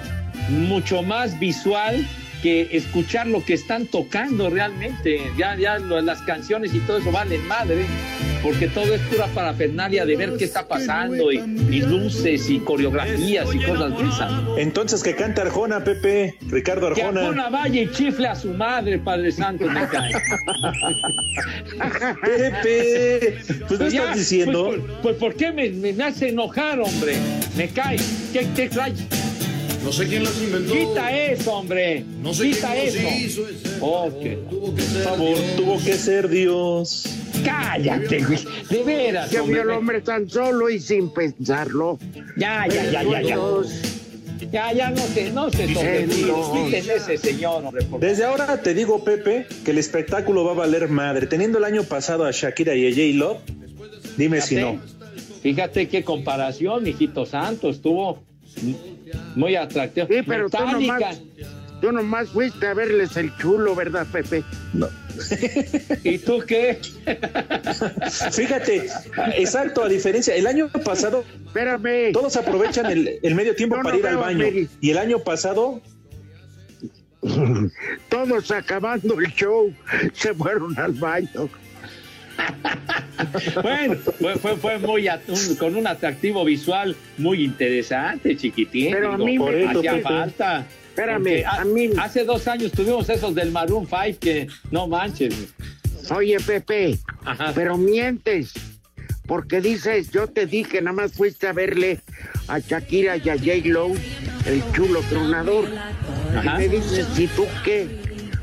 [0.49, 2.07] mucho más visual
[2.43, 5.21] que escuchar lo que están tocando realmente.
[5.37, 7.87] Ya, ya las canciones y todo eso valen madre
[8.43, 11.41] porque todo es pura parafernalia de ver qué está pasando y,
[11.81, 14.33] luces y coreografías y cosas de esas.
[14.59, 17.21] Entonces que canta Arjona, Pepe, Ricardo Arjona.
[17.21, 20.13] Que Arjona vaya y chifle a su madre, Padre Santo, me cae.
[22.23, 24.67] Pepe, pues, pues estás diciendo.
[24.69, 27.17] Pues, pues, ¿por qué me, me, hace enojar, hombre?
[27.57, 27.99] Me cae.
[28.33, 28.95] ¿Qué, qué trae?
[29.89, 30.75] No sé quién las inventó.
[30.75, 32.05] Quita eso, hombre.
[32.21, 33.09] No sé Quita quién eso.
[33.09, 33.43] Hizo
[33.81, 37.07] Por favor, tuvo que ser Dios.
[37.43, 38.39] Cállate, güey.
[38.69, 39.31] De veras.
[39.31, 41.99] Que vio el hombre tan solo y sin pensarlo.
[42.37, 43.39] Ya, ya, ya, ya, ya.
[44.53, 47.87] Ya, ya no se, no se Quiten ese señor, hombre.
[47.99, 51.27] Desde ahora te digo, Pepe, que el espectáculo va a valer madre.
[51.27, 53.17] Teniendo el año pasado a Shakira y a J.
[53.17, 53.39] Love,
[54.19, 54.79] dime si no.
[55.41, 58.28] Fíjate qué comparación, hijito santo, estuvo
[59.35, 60.07] muy atractivo.
[60.09, 61.21] Sí, pero tú nomás,
[61.81, 64.45] tú nomás fuiste a verles el chulo, ¿verdad, Pepe?
[64.73, 64.89] No.
[66.05, 66.79] ¿Y tú qué?
[68.33, 68.89] Fíjate,
[69.37, 74.17] exacto, a diferencia, el año pasado, espérame, todos aprovechan el, medio tiempo para ir al
[74.17, 74.47] baño.
[74.81, 75.81] Y el año pasado,
[78.09, 79.73] todos acabando el show
[80.13, 81.49] se fueron al baño.
[83.63, 83.97] bueno,
[84.41, 85.09] fue, fue, muy
[85.59, 88.93] con un atractivo visual muy interesante, chiquitín.
[88.93, 90.67] Pero a mí me hacía falta.
[90.89, 91.91] Espérame, a, mí...
[91.99, 95.55] Hace dos años tuvimos esos del Maroon 5 que no manches.
[96.11, 96.99] Oye, Pepe,
[97.55, 98.53] pero mientes.
[99.27, 102.01] Porque dices, yo te dije, nada más fuiste a verle
[102.49, 103.69] a Shakira y a J.
[103.69, 103.95] Lowe,
[104.47, 105.69] el chulo tronador.
[106.43, 107.87] Y me dices, ¿y tú qué?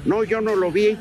[0.05, 0.95] No, yo no lo vi.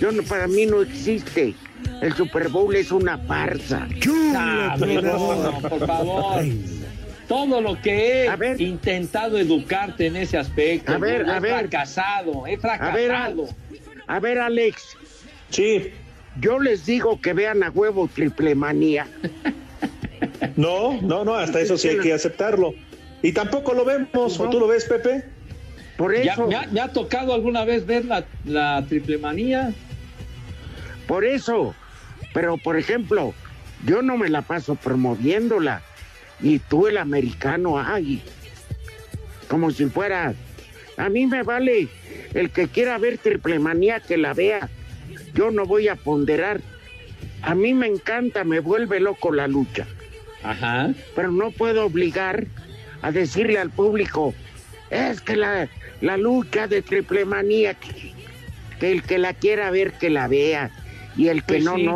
[0.00, 1.54] Yo no, para mí no existe.
[2.02, 3.86] El Super Bowl es una farsa.
[4.34, 6.42] Ah, por favor.
[7.28, 10.92] Todo lo que he intentado educarte en ese aspecto.
[10.92, 11.58] A ver, a he ver.
[11.60, 13.44] fracasado, he A fracasado.
[13.46, 13.54] ver,
[14.06, 14.82] a ver, Alex.
[15.50, 15.90] Sí.
[16.40, 19.06] Yo les digo que vean a huevo triple manía.
[20.56, 22.74] No, no, no, hasta eso sí hay que aceptarlo.
[23.22, 25.24] Y tampoco lo vemos, ¿o tú lo ves, Pepe?
[25.96, 29.72] Por Ya- eso, me, ha, me ha tocado alguna vez ver la, la triple manía.
[31.10, 31.74] Por eso.
[32.32, 33.34] Pero, por ejemplo,
[33.84, 35.82] yo no me la paso promoviéndola.
[36.40, 38.22] Y tú, el americano, ay.
[39.48, 40.34] Como si fuera.
[40.96, 41.88] A mí me vale
[42.32, 44.68] el que quiera ver triple manía que la vea.
[45.34, 46.60] Yo no voy a ponderar.
[47.42, 49.88] A mí me encanta, me vuelve loco la lucha.
[50.44, 50.94] Ajá.
[51.16, 52.46] Pero no puedo obligar
[53.02, 54.32] a decirle al público,
[54.90, 55.68] es que la,
[56.02, 58.12] la lucha de triple manía, que,
[58.78, 60.70] que el que la quiera ver, que la vea.
[61.16, 61.82] Y el que Pues no, sí.
[61.84, 61.94] no.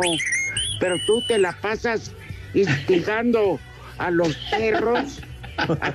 [0.79, 2.11] Pero tú te la pasas
[2.53, 3.59] instigando
[3.97, 5.21] a los perros.
[5.57, 5.93] a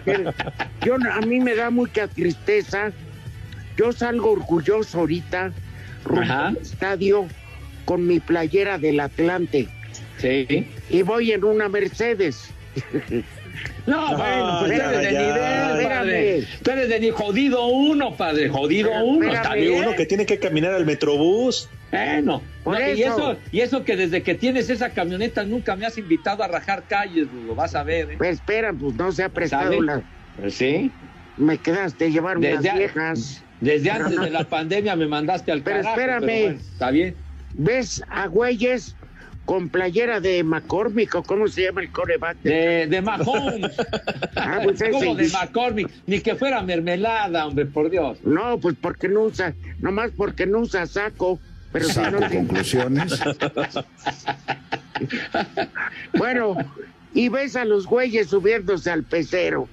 [0.84, 2.92] yo, no- a mí me da mucha tristeza.
[3.76, 5.52] Yo salgo orgulloso ahorita
[6.04, 7.26] rumbo al estadio
[7.84, 9.68] con mi playera del Atlante.
[10.18, 10.66] Sí.
[10.90, 12.50] Y voy en una Mercedes.
[13.86, 16.44] No, bueno, pues ya, tú eres de nivel, padre.
[16.62, 18.48] Tú eres de ni jodido uno, padre.
[18.48, 19.82] Jodido uno, bien.
[19.82, 21.68] uno que tiene que caminar al metrobús.
[21.90, 23.36] Bueno, Por no, y, eso.
[23.50, 27.26] y eso que desde que tienes esa camioneta nunca me has invitado a rajar calles,
[27.46, 28.12] lo vas a ver.
[28.12, 28.14] ¿eh?
[28.18, 29.82] Pues espera, pues no se ha prestado ¿Sabe?
[29.82, 30.02] la.
[30.38, 30.90] Pues sí.
[31.36, 33.42] Me quedaste llevar unas a- viejas.
[33.60, 35.98] desde antes de la pandemia me mandaste al Pero carajo.
[36.00, 36.20] espérame.
[36.44, 37.14] bueno, está bien.
[37.54, 38.94] ¿Ves a güeyes
[39.46, 42.36] con playera de McCormick o cómo se llama el coreback?
[42.42, 43.72] De, de Mahomes.
[44.36, 44.82] Ah, pues.
[44.92, 45.88] Como de McCormick.
[46.06, 48.18] Ni que fuera mermelada, hombre, por Dios.
[48.24, 51.40] No, pues porque no usa, nomás porque no usa saco.
[51.72, 52.00] Pero si
[52.36, 53.20] conclusiones.
[56.18, 56.56] Bueno,
[57.14, 59.68] y ves a los güeyes subiéndose al pecero.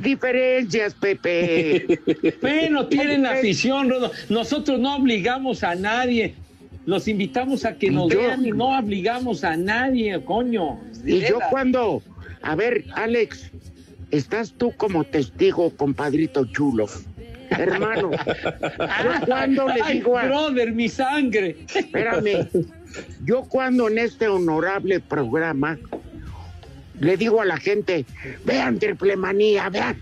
[0.00, 1.98] Diferencias, Pepe.
[2.40, 4.12] Bueno, tienen afición, Rodo.
[4.28, 6.34] Nosotros no obligamos a nadie.
[6.86, 10.80] Los invitamos a que nos Yo- vean y no obligamos a nadie, coño.
[11.04, 12.02] Y yo cuando,
[12.42, 13.50] a ver, Alex,
[14.10, 16.86] estás tú como testigo, compadrito chulo.
[17.50, 18.10] Hermano,
[19.04, 20.26] yo cuando le digo a...
[20.26, 21.56] brother, mi sangre.
[21.74, 22.48] Espérame,
[23.24, 25.78] yo cuando en este honorable programa
[27.00, 28.04] le digo a la gente,
[28.44, 30.00] vean triple manía, vean.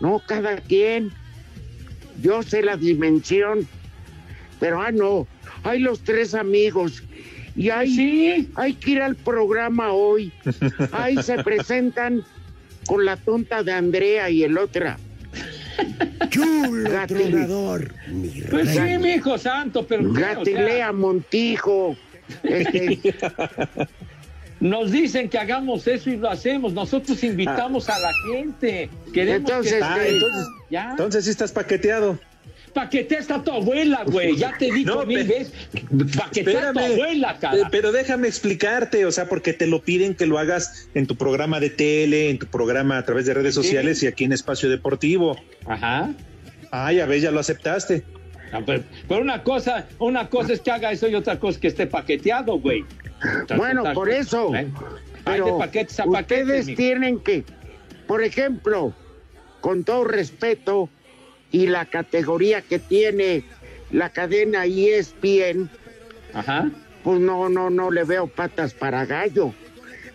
[0.00, 1.10] No, cada quien.
[2.22, 3.66] Yo sé la dimensión.
[4.60, 5.26] Pero, ah, no,
[5.62, 7.02] hay los tres amigos.
[7.56, 10.32] Y hay, hay que ir al programa hoy.
[10.92, 12.24] Ahí se presentan
[12.86, 14.98] con la tonta de Andrea y el otra.
[16.30, 20.08] Chulo Gatil- tronador, mi Pues sí, mi hijo santo, pero ¿qué?
[20.08, 21.96] O sea, Gatilea Montijo.
[22.42, 22.98] Este,
[24.60, 26.72] nos dicen que hagamos eso y lo hacemos.
[26.72, 28.90] Nosotros invitamos a la gente.
[29.12, 29.84] Queremos Entonces, que...
[29.84, 30.90] Ah, entonces, ya.
[30.90, 32.18] entonces sí estás paqueteado.
[32.72, 34.36] Paquetea está tu abuela, güey.
[34.36, 35.52] Ya te dicho No, mil veces.
[36.16, 37.68] Paquetea a tu abuela, Eh, cara.
[37.70, 41.60] Pero déjame explicarte, o sea, porque te lo piden que lo hagas en tu programa
[41.60, 45.36] de tele, en tu programa a través de redes sociales y aquí en Espacio Deportivo.
[45.66, 46.10] Ajá.
[46.70, 48.04] Ah, ya ves, ya lo aceptaste.
[48.52, 51.58] Ah, Pero, pero una cosa, una cosa es que haga eso y otra cosa es
[51.58, 52.84] que esté paqueteado, güey.
[53.56, 54.54] Bueno, por eso.
[54.54, 54.68] ¿eh?
[55.24, 56.44] Hay de Pero paquetes a paquetes.
[56.44, 56.76] ustedes mijo.
[56.76, 57.44] tienen que,
[58.06, 58.94] por ejemplo,
[59.60, 60.88] con todo respeto
[61.50, 63.44] y la categoría que tiene
[63.90, 65.70] la cadena ESPN,
[66.34, 66.70] Ajá.
[67.02, 69.54] pues no, no, no le veo patas para gallo.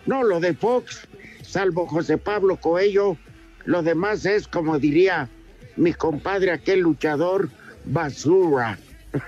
[0.06, 1.06] No, lo de Fox,
[1.42, 3.16] salvo José Pablo Coello,
[3.64, 5.28] lo demás es, como diría
[5.76, 7.50] mi compadre, aquel luchador,
[7.84, 8.78] basura.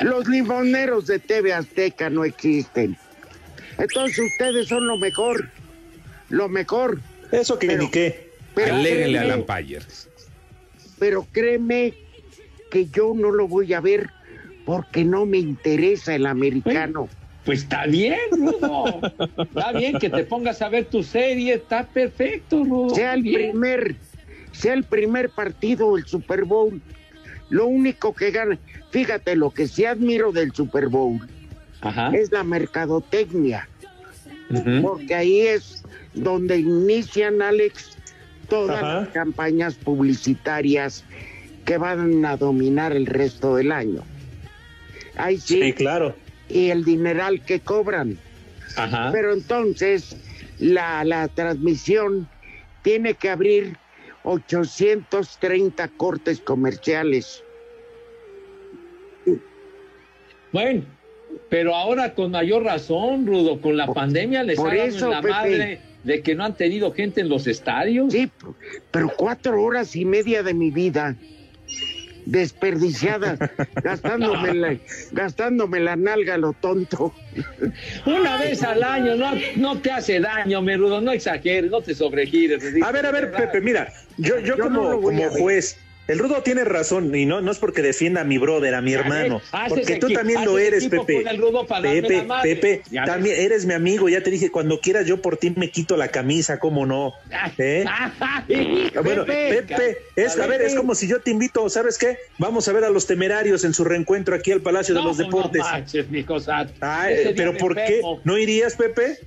[0.00, 2.96] Los limoneros de TV Azteca no existen.
[3.78, 5.48] Entonces ustedes son lo mejor.
[6.28, 7.00] Lo mejor.
[7.32, 8.23] Eso que Pero- ni qué.
[8.54, 9.82] Pero Aléguenle a créeme, Lampayer.
[10.98, 11.94] pero créeme
[12.70, 14.10] que yo no lo voy a ver
[14.64, 17.08] porque no me interesa el americano.
[17.44, 19.00] Pues está bien, Rudo.
[19.44, 21.54] Está bien que te pongas a ver tu serie.
[21.54, 22.94] Está perfecto, Rudo.
[22.94, 23.50] sea el Bien.
[23.50, 23.96] primer,
[24.52, 26.80] sea el primer partido el Super Bowl.
[27.50, 28.58] Lo único que gana,
[28.90, 31.20] fíjate, lo que sí admiro del Super Bowl
[31.82, 32.10] Ajá.
[32.16, 33.68] es la mercadotecnia,
[34.80, 35.82] porque ahí es
[36.14, 37.93] donde inician, Alex,
[38.44, 39.00] todas Ajá.
[39.00, 41.04] las campañas publicitarias
[41.64, 44.02] que van a dominar el resto del año.
[45.16, 46.14] Ahí sí, Sí, claro.
[46.48, 48.18] y el dineral que cobran.
[48.76, 49.10] Ajá.
[49.12, 50.16] Pero entonces
[50.58, 52.28] la, la transmisión
[52.82, 53.76] tiene que abrir
[54.24, 57.42] 830 cortes comerciales.
[60.52, 60.82] Bueno,
[61.48, 65.20] pero ahora con mayor razón, Rudo, con la pandemia les ha dado eso, en la
[65.20, 65.32] Pepe.
[65.32, 68.12] madre de que no han tenido gente en los estadios.
[68.12, 68.30] Sí,
[68.90, 71.16] pero cuatro horas y media de mi vida
[72.26, 73.38] desperdiciadas,
[73.82, 74.76] gastándome la,
[75.12, 77.14] gastándome la nalga lo tonto.
[78.06, 81.94] Una vez al año no, no te hace daño, mi Rudo, no exageres, no te
[81.94, 82.62] sobregires.
[82.82, 86.64] A ver, a ver, Pepe, mira, yo, yo, como, no como juez, el Rudo tiene
[86.64, 90.10] razón, y no, no es porque defienda a mi brother, a mi hermano, porque tú
[90.10, 91.22] también lo eres, Pepe.
[91.22, 92.26] con el Rudo para darme Pepe.
[92.42, 95.96] Pepe, también eres mi amigo, ya te dije, cuando quieras yo por ti me quito
[95.96, 97.14] la camisa, ¿cómo no?
[97.58, 97.84] ¿Eh?
[99.02, 102.18] Bueno, Pepe, es, a ver, es como si yo te invito, ¿sabes qué?
[102.38, 105.24] Vamos a ver a los temerarios en su reencuentro aquí al Palacio de los no
[105.24, 105.62] Deportes.
[105.62, 106.66] manches, mi cosa.
[106.80, 108.00] Ah, día pero ¿por qué?
[108.24, 109.18] ¿No irías, Pepe?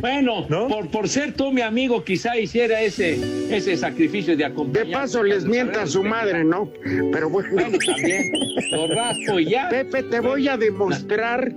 [0.00, 3.18] Bueno, por, por ser tú mi amigo, quizá hiciera ese,
[3.54, 4.86] ese sacrificio de acompañar.
[4.86, 6.70] De paso les mienta a su madre, ¿no?
[7.12, 7.62] Pero bueno.
[7.86, 8.32] también,
[8.72, 9.68] lo raspo y ya.
[9.68, 11.52] Pepe, te voy a demostrar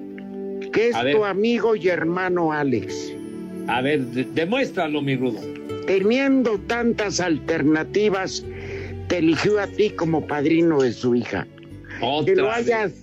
[0.71, 1.15] que es A ver.
[1.15, 3.13] tu amigo y hermano Alex.
[3.67, 5.39] A ver, de- demuéstralo, mi Rudo.
[5.87, 8.45] Teniendo tantas alternativas,
[9.07, 11.45] te eligió a ti como padrino de su hija.
[12.25, 12.93] que lo hayas.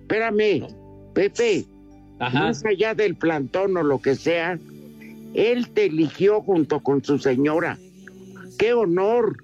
[0.00, 0.66] Espérame,
[1.14, 1.64] Pepe.
[2.22, 2.38] Ajá.
[2.38, 4.58] Más allá del plantón o lo que sea,
[5.34, 7.78] él te eligió junto con su señora.
[8.58, 9.36] ¡Qué honor!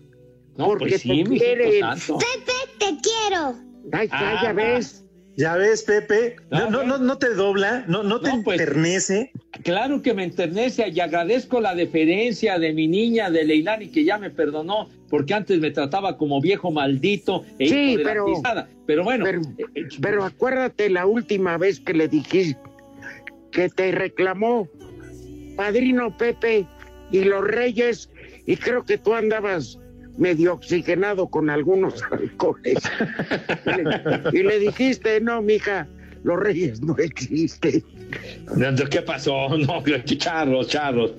[0.57, 1.37] porque pues sí, te.
[1.37, 3.55] Pepe, te quiero.
[3.93, 5.05] Ahí está, Ah, ya ves.
[5.37, 9.31] Ya ves, Pepe, no, no, no, no te dobla, no, no te pues, enternece.
[9.63, 14.19] Claro que me enternece y agradezco la deferencia de mi niña, de Leilani, que ya
[14.19, 18.67] me perdonó, porque antes me trataba como viejo maldito e Sí, hijo de la pero-.
[18.85, 19.43] Pero bueno, Pero,
[20.01, 22.59] pero acuérdate la última vez que le dijiste
[23.53, 24.69] que te reclamó
[25.57, 26.67] Padrino Pepe
[27.11, 28.11] y los Reyes,
[28.47, 29.79] y creo que tú andabas
[30.17, 32.79] medio oxigenado con algunos alcoholes.
[34.33, 35.87] y, le, dijiste, no, mija,
[36.25, 37.83] los Reyes no existen.
[38.89, 39.49] ¿qué pasó?
[39.57, 39.83] No,
[40.19, 41.13] charros, charros.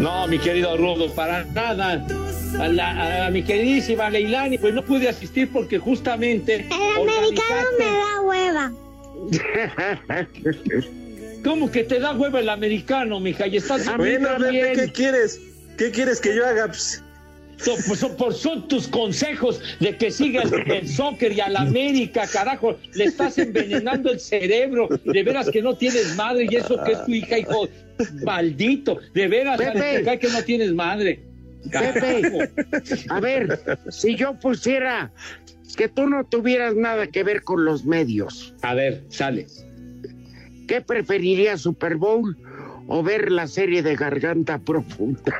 [0.00, 2.04] No, mi querido Rudo, para nada.
[2.60, 6.56] A, la- a mi queridísima Leilani, pues no pude asistir porque justamente.
[6.56, 8.72] El americano me da hueva.
[11.44, 13.46] ¿Cómo que te da hueva el americano, mija?
[13.46, 15.40] Y estás Bueno, ¿qué quieres?
[15.76, 16.66] ¿Qué quieres que yo haga?
[16.66, 17.02] Pues,
[17.56, 21.60] So- pues, son, por- son tus consejos de que siga el, soccer y a la
[21.60, 22.76] América, carajo.
[22.94, 24.88] Le estás envenenando el cerebro.
[25.04, 27.68] De veras que no tienes madre y eso que es tu hija, hijo
[28.24, 28.98] maldito.
[29.14, 30.18] De veras, Pepe.
[30.18, 31.20] que no tienes madre.
[31.70, 32.50] Pepe,
[33.08, 33.58] a ver,
[33.88, 35.10] si yo pusiera
[35.76, 38.54] que tú no tuvieras nada que ver con los medios.
[38.62, 39.46] A ver, sale.
[40.66, 42.36] ¿Qué preferirías, Super Bowl
[42.86, 45.34] o ver la serie de Garganta Profunda?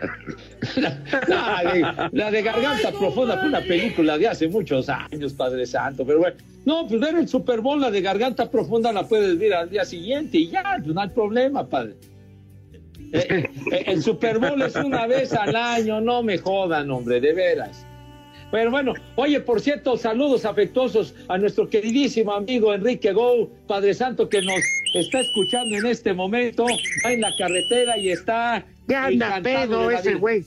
[1.29, 6.05] La de, la de Garganta Profunda fue una película de hace muchos años, Padre Santo,
[6.07, 6.37] pero bueno.
[6.65, 9.85] No, pues ver el Super Bowl, la de Garganta Profunda la puedes ver al día
[9.85, 11.95] siguiente y ya, pues no hay problema, Padre.
[13.13, 17.33] Eh, eh, el Super Bowl es una vez al año, no me jodan, hombre, de
[17.33, 17.87] veras.
[18.55, 24.29] Pero bueno, oye, por cierto, saludos afectuosos a nuestro queridísimo amigo Enrique Gou, Padre Santo,
[24.29, 24.61] que nos
[24.95, 26.65] está escuchando en este momento,
[27.05, 28.65] va en la carretera y está.
[28.87, 30.45] Ya anda pedo ese güey.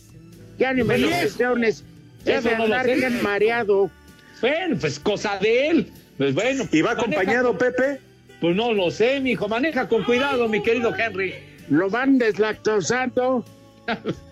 [0.57, 1.47] Ya ni me Pues lo.
[1.49, 1.83] Eso
[2.23, 3.91] Debe no lo andar bien mareado.
[4.39, 5.91] Bueno, pues cosa de él.
[6.17, 6.63] Pues bueno.
[6.71, 7.99] ¿Y va acompañado, Pepe?
[8.39, 9.49] Pues no lo sé, mi hijo.
[9.49, 11.33] Maneja con cuidado, mi querido Henry.
[11.69, 13.43] Lo van deslactosando.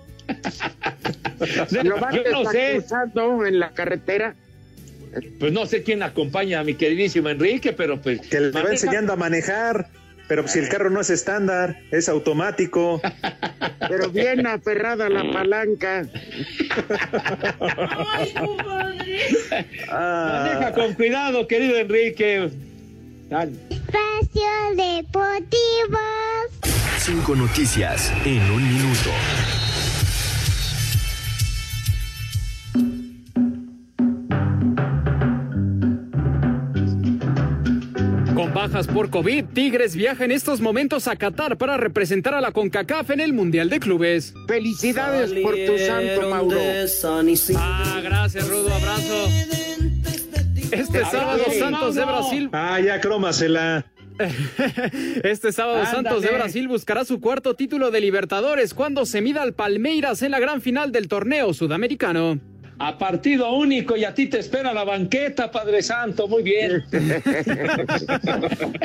[1.84, 2.58] Lo van Yo no sé.
[2.58, 4.36] deslactosando en la carretera.
[5.40, 8.22] Pues no sé quién acompaña a mi queridísimo Enrique, pero pues.
[8.22, 9.88] Que le va enseñando a manejar.
[10.28, 13.00] Pero si el carro no es estándar, es automático.
[13.88, 16.08] Pero bien aferrada la palanca.
[19.90, 20.50] Ah.
[20.50, 22.50] Maneja con cuidado, querido Enrique.
[23.30, 23.52] Dale.
[23.70, 26.00] Espacio Deportivo.
[26.98, 29.12] Cinco noticias en un minuto.
[38.36, 42.52] Con bajas por COVID, Tigres viaja en estos momentos a Qatar para representar a la
[42.52, 44.34] CONCACAF en el Mundial de Clubes.
[44.46, 46.60] Felicidades por tu santo, Mauro.
[47.56, 49.30] Ah, gracias, Rudo, abrazo.
[50.70, 51.60] Este sábado sí.
[51.60, 52.50] Santos de Brasil.
[52.52, 53.86] Ah, ya crómasela.
[55.24, 55.96] Este sábado Ándale.
[55.96, 60.32] Santos de Brasil buscará su cuarto título de Libertadores cuando se mida al Palmeiras en
[60.32, 62.40] la gran final del torneo sudamericano.
[62.80, 66.28] A partido único y a ti te espera la banqueta, Padre Santo.
[66.28, 66.84] Muy bien.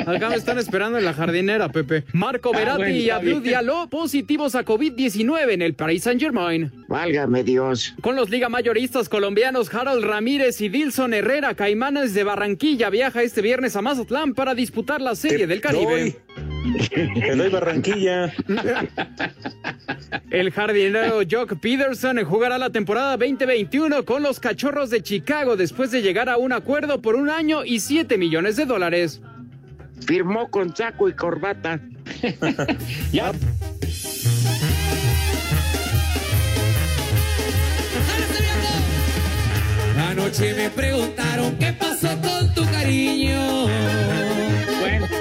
[0.07, 2.03] Acá me están esperando en la jardinera, Pepe.
[2.13, 3.43] Marco Ah, Verati bueno, y bien.
[3.43, 6.71] Diallo positivos a COVID-19 en el Paris Saint-Germain.
[6.87, 7.93] Válgame Dios.
[8.01, 13.41] Con los liga mayoristas colombianos Harold Ramírez y Dilson Herrera, Caimanes de Barranquilla viaja este
[13.41, 16.15] viernes a Mazatlán para disputar la Serie del Caribe.
[16.93, 18.33] Te doy Barranquilla.
[20.29, 26.01] El jardinero Jock Peterson jugará la temporada 2021 con los Cachorros de Chicago después de
[26.01, 29.21] llegar a un acuerdo por un año y 7 millones de dólares.
[30.05, 31.79] Firmó con saco y corbata.
[33.11, 33.31] ya.
[40.09, 43.67] Anoche me preguntaron qué pasó con tu cariño.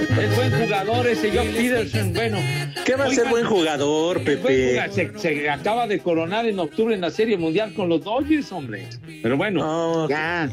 [0.09, 2.12] Es buen jugador ese Jock Peterson.
[2.14, 2.38] Bueno,
[2.84, 4.80] ¿Qué va a ser buen jugador, buen Pepe?
[4.92, 8.86] Se, se acaba de coronar en octubre en la Serie Mundial con los Dodgers, hombre.
[9.22, 10.09] Pero bueno.
[10.09, 10.51] Ya.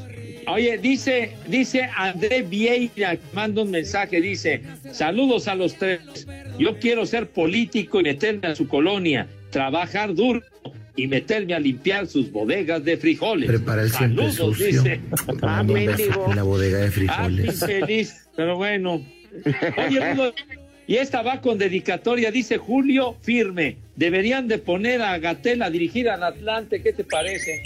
[0.49, 4.61] Oye, dice, dice André Vieira, manda un mensaje, dice,
[4.93, 5.99] saludos a los tres.
[6.57, 10.41] Yo quiero ser político y meterme a su colonia, trabajar duro
[10.95, 13.47] y meterme a limpiar sus bodegas de frijoles.
[13.47, 14.81] Prepara el siempre Saludos, sucio.
[14.83, 15.01] dice.
[15.27, 17.59] En la bodega de Ah, frijoles.
[17.59, 19.05] feliz, pero bueno.
[19.77, 20.33] Oye, Rudo,
[20.87, 23.77] y esta va con dedicatoria, dice Julio Firme.
[23.95, 27.61] Deberían de poner a Gatel a dirigir al Atlante, ¿qué te parece?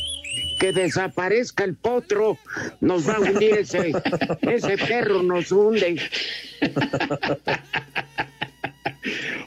[0.60, 2.38] Que desaparezca el potro.
[2.80, 3.92] Nos va a hundir ese.
[4.42, 6.02] Ese perro nos hunde.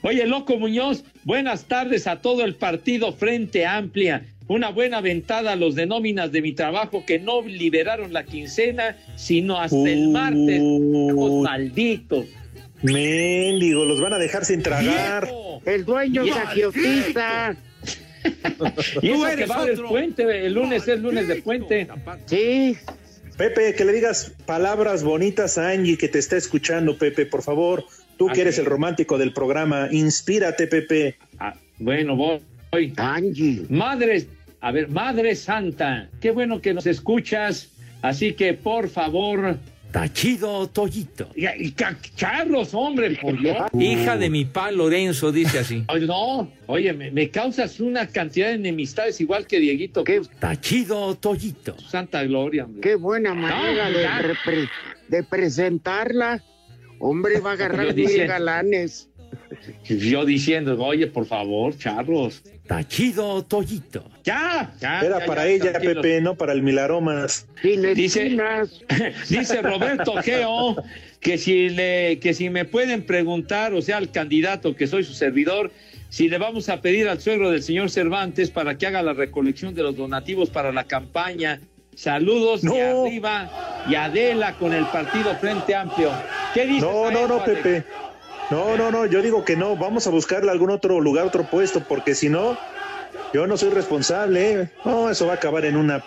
[0.02, 4.24] Oye, Loco Muñoz, buenas tardes a todo el partido Frente Amplia.
[4.46, 8.96] Una buena ventada a los de nóminas de mi trabajo que no liberaron la quincena,
[9.16, 10.60] sino hasta el martes.
[11.42, 12.26] Malditos.
[12.82, 15.30] Mendigo, los van a dejar sin tragar.
[15.64, 16.38] El dueño Viejo.
[16.38, 17.56] sagiotista.
[19.02, 21.86] Y eso que eres va puente, el lunes es lunes de puente.
[22.24, 22.74] Sí.
[23.36, 27.84] Pepe, que le digas palabras bonitas a Angie que te está escuchando, Pepe, por favor.
[28.16, 31.18] Tú que eres el romántico del programa, inspírate, Pepe.
[31.38, 32.16] Ah, bueno,
[32.96, 33.66] Angie.
[33.68, 34.26] Madre,
[34.60, 37.70] a ver, Madre Santa, qué bueno que nos escuchas.
[38.02, 39.56] Así que, por favor.
[39.90, 41.28] Tachido Toyito.
[41.36, 43.56] Y, y ca- Carlos, hombre, por Dios.
[43.78, 45.84] Hija de mi pa Lorenzo, dice así.
[45.86, 50.02] Ay, no, oye, me, me causas una cantidad de enemistades igual que Dieguito.
[50.02, 50.20] ¿Qué?
[50.40, 51.76] Tachido Toyito.
[51.78, 52.80] Santa gloria, hombre.
[52.80, 54.68] Qué buena manera No, de, repre-
[55.08, 56.42] de presentarla.
[56.98, 59.08] Hombre, va a agarrar dije- mil galanes.
[59.84, 62.42] Yo diciendo, oye, por favor, Charlos.
[62.66, 64.04] Tachido Toyito.
[64.24, 65.00] Ya, ya.
[65.00, 66.02] Era ya, para ya, ella, tranquilos.
[66.02, 67.46] Pepe, no para el Milaromas.
[67.62, 68.36] Dice,
[69.28, 70.76] dice Roberto Geo
[71.20, 75.14] que si le, que si me pueden preguntar, o sea, al candidato que soy su
[75.14, 75.72] servidor,
[76.10, 79.74] si le vamos a pedir al suegro del señor Cervantes para que haga la recolección
[79.74, 81.60] de los donativos para la campaña.
[81.96, 86.10] Saludos de arriba y Adela con el partido Frente Amplio.
[86.52, 86.82] ¿Qué dices?
[86.82, 87.60] No, no, no, Alex?
[87.62, 87.84] Pepe.
[88.50, 89.76] No, no, no, yo digo que no.
[89.76, 92.56] Vamos a buscarle algún otro lugar, otro puesto, porque si no,
[93.32, 94.52] yo no soy responsable.
[94.52, 94.68] ¿eh?
[94.84, 96.04] No, eso va a acabar en una.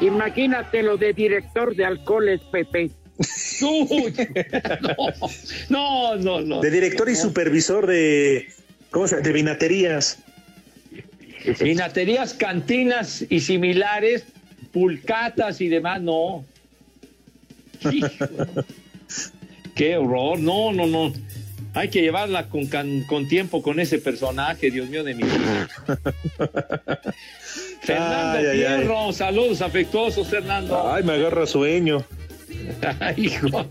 [0.00, 2.90] Imagínate lo de director de alcoholes, Pepe.
[3.60, 4.14] Uy,
[5.68, 6.60] no, no, no.
[6.60, 8.48] De director y supervisor de.
[8.90, 9.26] ¿Cómo se llama?
[9.26, 10.18] De vinaterías.
[11.60, 14.24] Vinaterías, cantinas y similares,
[14.72, 16.44] pulcatas y demás, no.
[17.90, 18.08] Hijo.
[19.78, 21.12] Qué horror, no, no, no.
[21.74, 25.68] Hay que llevarla con, can- con tiempo con ese personaje, Dios mío de mi vida.
[27.82, 28.78] Fernando Ay, ay, ay.
[28.78, 30.90] Fierro, saludos afectuosos, Fernando.
[30.92, 32.04] Ay, me agarra sueño.
[33.00, 33.46] Ay, hijo.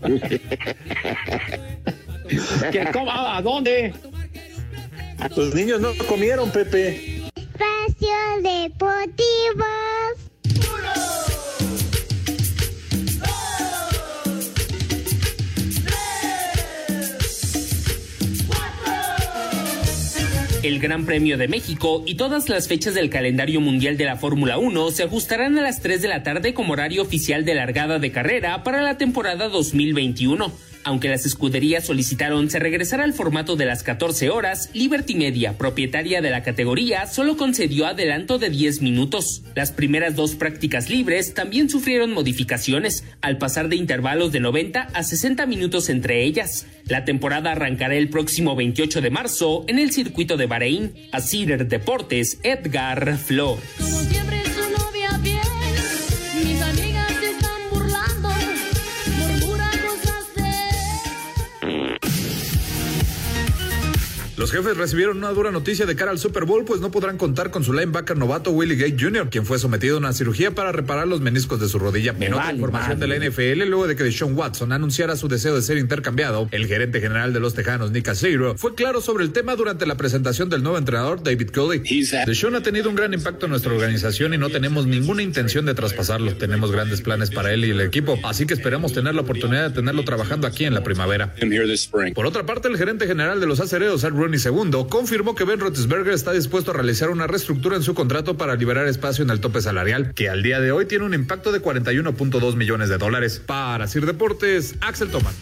[2.72, 3.92] ¿Qué, cómo, ¿A dónde?
[5.36, 7.22] Los niños no comieron, Pepe.
[7.36, 8.08] Espacio
[8.42, 9.64] Deportivo.
[20.68, 24.58] El Gran Premio de México y todas las fechas del calendario mundial de la Fórmula
[24.58, 28.12] 1 se ajustarán a las 3 de la tarde como horario oficial de largada de
[28.12, 30.52] carrera para la temporada 2021.
[30.88, 36.22] Aunque las escuderías solicitaron se regresara al formato de las 14 horas, Liberty Media, propietaria
[36.22, 39.42] de la categoría, solo concedió adelanto de 10 minutos.
[39.54, 45.02] Las primeras dos prácticas libres también sufrieron modificaciones, al pasar de intervalos de 90 a
[45.02, 46.64] 60 minutos entre ellas.
[46.86, 50.94] La temporada arrancará el próximo 28 de marzo en el circuito de Bahrein.
[51.12, 54.37] A Cider Deportes, Edgar Flores.
[64.48, 67.50] Los jefes recibieron una dura noticia de cara al Super Bowl, pues no podrán contar
[67.50, 71.06] con su linebacker novato Willie Gay Jr., quien fue sometido a una cirugía para reparar
[71.06, 72.14] los meniscos de su rodilla.
[72.18, 75.60] En otra información de la NFL, luego de que Deshaun Watson anunciara su deseo de
[75.60, 79.54] ser intercambiado, el gerente general de los Tejanos, Nick Caseiro, fue claro sobre el tema
[79.54, 81.82] durante la presentación del nuevo entrenador, David Culley.
[82.24, 85.74] Deshaun ha tenido un gran impacto en nuestra organización y no tenemos ninguna intención de
[85.74, 86.34] traspasarlo.
[86.36, 89.74] Tenemos grandes planes para él y el equipo, así que esperamos tener la oportunidad de
[89.74, 91.34] tenerlo trabajando aquí en la primavera.
[92.14, 95.60] Por otra parte, el gerente general de los acereros, Ed Rooney II, confirmó que Ben
[95.60, 99.40] Roethlisberger está dispuesto a realizar una reestructura en su contrato para liberar espacio en el
[99.40, 103.42] tope salarial, que al día de hoy tiene un impacto de 41.2 millones de dólares.
[103.44, 105.34] Para Sir Deportes, Axel Tomás.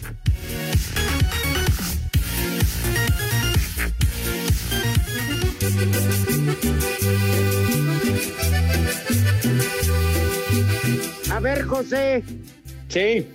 [11.31, 12.23] A ver, José.
[12.87, 13.27] Sí.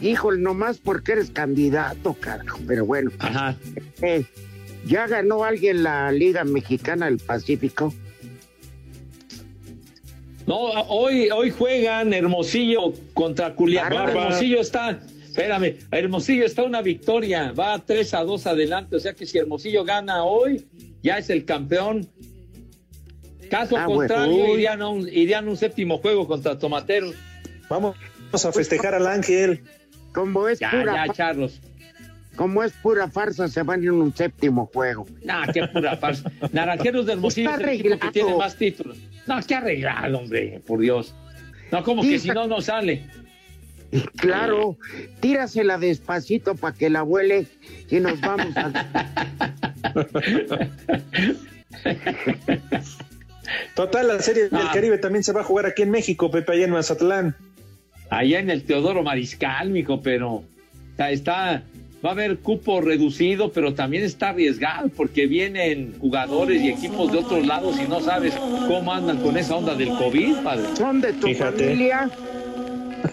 [0.00, 2.60] Híjole, nomás porque eres candidato, carajo.
[2.66, 3.10] Pero bueno.
[3.18, 3.56] Ajá.
[4.00, 4.24] Eh,
[4.86, 7.94] ¿Ya ganó alguien la Liga Mexicana del Pacífico?
[10.46, 13.92] No, hoy, hoy juegan Hermosillo contra Culiacán.
[13.92, 14.20] Bárbaro.
[14.22, 19.24] Hermosillo está, espérame, Hermosillo está una victoria, va 3 a 2 adelante, o sea que
[19.24, 20.66] si Hermosillo gana hoy,
[21.02, 22.08] ya es el campeón.
[23.48, 27.14] Caso Ah, contrario, irían a, un, irían a un séptimo juego contra Tomateros.
[27.68, 27.94] Vamos
[28.32, 29.62] a festejar al Ángel.
[30.12, 31.60] Como es Ya, pura ya, Charlos.
[32.36, 35.06] Como es pura farsa, se van en un séptimo juego.
[35.24, 36.30] Nah, qué pura farsa.
[36.52, 38.98] Naranjeros de Hermosillo es el equipo que tiene más títulos.
[39.26, 41.14] No, qué arreglado, hombre, por Dios.
[41.70, 43.04] No, como que si no, no sale.
[44.16, 44.78] Claro,
[45.20, 47.46] tírasela despacito para que la huele
[47.90, 48.72] y nos vamos a...
[53.74, 54.70] Total, la Serie del Ah.
[54.72, 57.36] Caribe también se va a jugar aquí en México, Pepe, allá en Mazatlán.
[58.10, 60.44] allá en el Teodoro Mariscal, mijo, pero
[60.92, 61.62] está, está-
[62.04, 67.18] va a haber cupo reducido, pero también está arriesgado porque vienen jugadores y equipos de
[67.18, 70.64] otros lados y no sabes cómo andan con esa onda del COVID, padre.
[70.76, 71.64] ¿Son de tu Fíjate.
[71.64, 72.10] familia?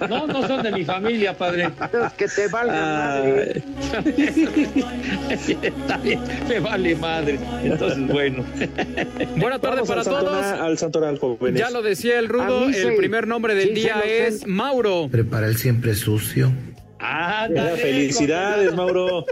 [0.08, 1.70] No, no son de mi familia, padre.
[1.92, 3.64] Los que te valgan madre.
[5.64, 7.40] Está bien, me vale madre.
[7.64, 8.46] Entonces, bueno.
[9.38, 10.46] Buena tarde Vamos para al Santoral, todos.
[10.62, 11.60] al Santoral, jóvenes.
[11.60, 12.88] Ya lo decía el Rudo, el sí.
[12.98, 15.08] primer nombre del día es Mauro.
[15.12, 16.52] Prepara el siempre sucio.
[17.00, 19.26] Ándale, Felicidades, Mauro.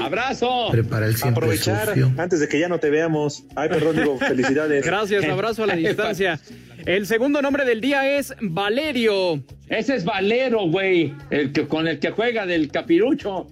[0.00, 0.68] Abrazo.
[0.70, 2.12] Prepara el siempre Aprovechar sucio.
[2.18, 3.44] antes de que ya no te veamos.
[3.54, 4.84] Ay, perdón, digo, felicidades.
[4.84, 6.40] Gracias, abrazo a la distancia.
[6.84, 9.42] El segundo nombre del día es Valerio.
[9.68, 13.48] Ese es Valero, güey, el que con el que juega del capirucho.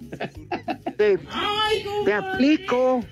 [0.96, 1.18] Te,
[2.05, 3.05] te aplico.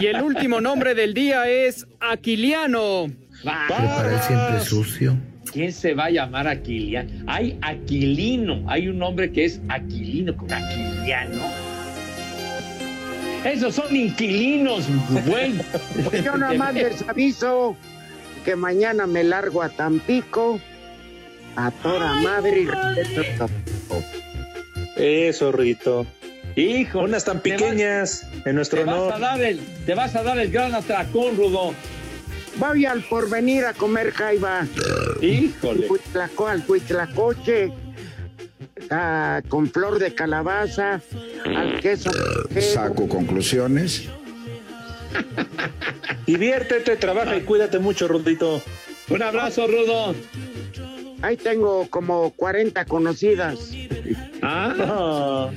[0.00, 3.06] Y el último nombre del día es Aquiliano.
[3.42, 5.16] Prepara el siempre sucio.
[5.52, 7.10] ¿Quién se va a llamar Aquiliano?
[7.26, 11.42] Hay Aquilino, hay un hombre que es Aquilino con Aquiliano.
[13.44, 14.84] Esos son inquilinos,
[15.26, 15.54] güey.
[16.22, 17.74] Yo nada más les aviso
[18.44, 20.60] que mañana me largo a Tampico
[21.56, 22.66] a toda madre y
[23.38, 24.02] Tampico.
[24.96, 26.06] Eso, Rito.
[26.56, 29.20] Hijo, Unas tan pequeñas en nuestro Te vas, a honor.
[29.20, 31.74] dar el, te vas a dar el gran atracón, Rudo.
[32.56, 34.66] Voy al porvenir a comer jaiba.
[35.20, 35.88] Híjole.
[36.48, 37.72] Al huitlacoche.
[38.90, 41.00] ah, con flor de calabaza,
[41.44, 42.10] al queso.
[42.60, 44.04] Saco conclusiones.
[46.26, 48.62] Diviértete, trabaja y cuídate mucho, Rudito.
[49.08, 50.14] Un abrazo, Rudo.
[51.22, 53.72] Ahí tengo como 40 conocidas.
[54.42, 55.50] Ah,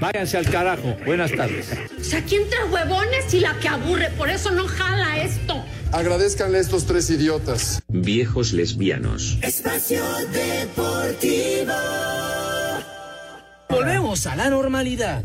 [0.00, 0.96] Váyanse al carajo.
[1.04, 1.70] Buenas tardes.
[2.00, 5.64] O sea, aquí entre huevones y la que aburre, por eso no jala esto.
[5.92, 7.80] Agradezcanle a estos tres idiotas.
[7.88, 9.38] Viejos lesbianos.
[9.42, 11.72] Espacio Deportivo.
[13.70, 15.22] Volvemos a la normalidad.